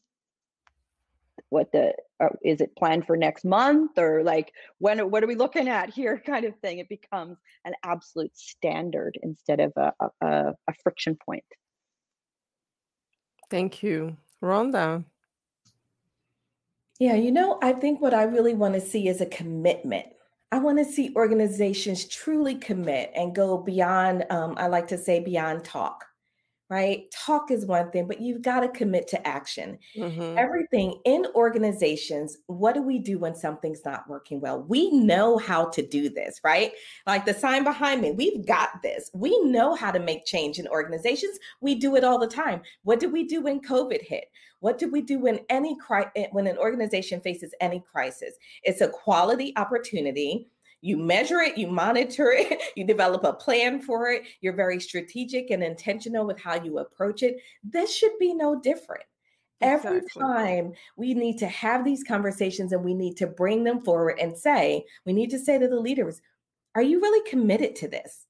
[1.49, 5.35] what the uh, is it planned for next month or like when what are we
[5.35, 10.53] looking at here kind of thing it becomes an absolute standard instead of a, a,
[10.67, 11.43] a friction point.
[13.49, 14.17] Thank you.
[14.43, 15.03] Rhonda?
[16.99, 20.07] Yeah you know i think what i really want to see is a commitment.
[20.51, 25.19] I want to see organizations truly commit and go beyond, um, I like to say,
[25.19, 26.05] beyond talk,
[26.69, 27.09] right?
[27.11, 29.79] Talk is one thing, but you've got to commit to action.
[29.97, 30.37] Mm-hmm.
[30.37, 34.61] Everything in organizations, what do we do when something's not working well?
[34.61, 36.71] We know how to do this, right?
[37.07, 39.09] Like the sign behind me, we've got this.
[39.13, 41.39] We know how to make change in organizations.
[41.59, 42.61] We do it all the time.
[42.83, 44.25] What did we do when COVID hit?
[44.59, 48.35] What do we do when any cri- eh, when an organization faces any crisis?
[48.63, 50.49] It's a quality opportunity.
[50.81, 54.23] You measure it, you monitor it, you develop a plan for it.
[54.41, 57.37] You're very strategic and intentional with how you approach it.
[57.63, 59.03] This should be no different.
[59.61, 59.97] Exactly.
[59.97, 64.17] Every time we need to have these conversations and we need to bring them forward
[64.19, 66.21] and say, we need to say to the leaders,
[66.75, 68.25] are you really committed to this?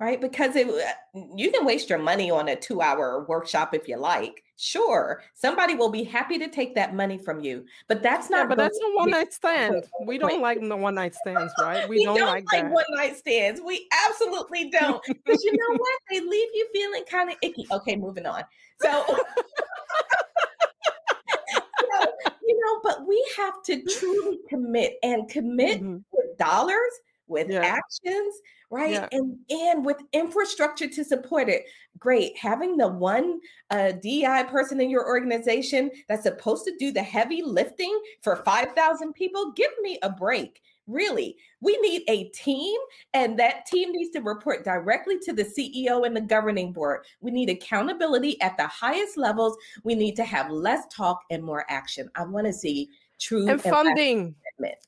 [0.00, 0.20] Right?
[0.20, 3.96] Because it, uh, you can waste your money on a two hour workshop if you
[3.96, 4.42] like.
[4.56, 8.44] Sure, somebody will be happy to take that money from you, but that's not.
[8.44, 9.84] Yeah, but that's a one night stand.
[10.06, 11.88] We don't like the one night stands, right?
[11.88, 13.60] We, we don't, don't, like, like one night stands.
[13.60, 15.04] We absolutely don't.
[15.26, 16.00] but you know what?
[16.10, 17.66] They leave you feeling kind of icky.
[17.70, 18.44] Okay, moving on.
[18.82, 19.04] So.
[22.42, 25.98] you know, but we have to truly commit and commit mm-hmm.
[26.12, 26.92] with dollars
[27.26, 27.60] with yeah.
[27.60, 28.34] actions,
[28.70, 28.92] right?
[28.92, 29.08] Yeah.
[29.12, 31.64] And and with infrastructure to support it.
[31.98, 32.36] Great.
[32.36, 37.42] Having the one uh, DI person in your organization that's supposed to do the heavy
[37.42, 40.60] lifting for 5,000 people, give me a break.
[40.86, 42.78] Really, we need a team,
[43.14, 47.06] and that team needs to report directly to the CEO and the governing board.
[47.22, 49.56] We need accountability at the highest levels.
[49.82, 52.10] We need to have less talk and more action.
[52.16, 54.34] I want to see true and funding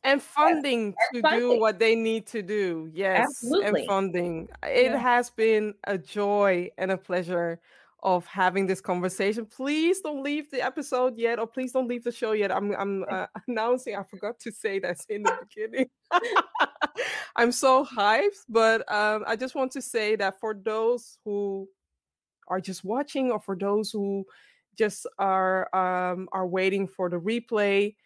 [0.05, 1.09] and funding yes.
[1.15, 1.41] to funding.
[1.41, 2.91] do what they need to do.
[2.93, 3.81] Yes, Absolutely.
[3.81, 4.49] and funding.
[4.63, 4.99] It yeah.
[4.99, 7.61] has been a joy and a pleasure
[8.03, 9.47] of having this conversation.
[9.47, 12.53] Please don't leave the episode yet, or please don't leave the show yet.
[12.53, 13.97] I'm I'm uh, announcing.
[13.97, 15.91] I forgot to say that in the beginning.
[17.37, 21.69] I'm so hyped, but um, I just want to say that for those who
[22.49, 24.25] are just watching, or for those who
[24.79, 27.97] just are um, are waiting for the replay,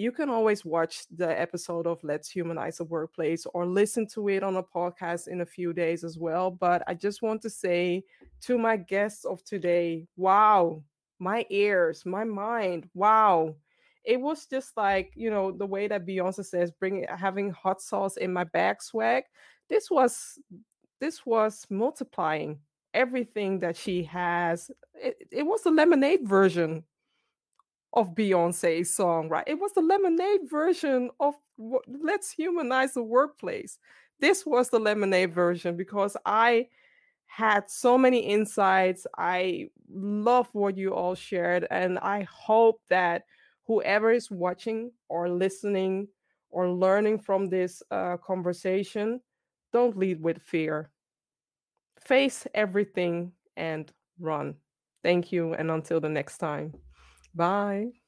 [0.00, 4.42] you can always watch the episode of Let's Humanize the Workplace or listen to it
[4.42, 6.50] on a podcast in a few days as well.
[6.50, 8.04] But I just want to say
[8.46, 10.82] to my guests of today, wow,
[11.18, 13.54] my ears, my mind, wow.
[14.02, 18.16] It was just like, you know, the way that Beyonce says, bringing having hot sauce
[18.16, 19.24] in my bag swag.
[19.68, 20.38] This was
[20.98, 22.58] this was multiplying
[22.94, 24.70] everything that she has.
[24.94, 26.84] It, it was the lemonade version
[27.92, 29.44] of Beyonce's song, right?
[29.46, 33.78] It was the lemonade version of Let's Humanize the Workplace.
[34.20, 36.68] This was the lemonade version because I
[37.26, 39.06] had so many insights.
[39.16, 41.66] I love what you all shared.
[41.70, 43.22] And I hope that
[43.66, 46.08] whoever is watching or listening
[46.50, 49.20] or learning from this uh, conversation,
[49.72, 50.90] don't lead with fear.
[52.00, 54.56] Face everything and run.
[55.02, 55.54] Thank you.
[55.54, 56.74] And until the next time.
[57.34, 57.99] Bye.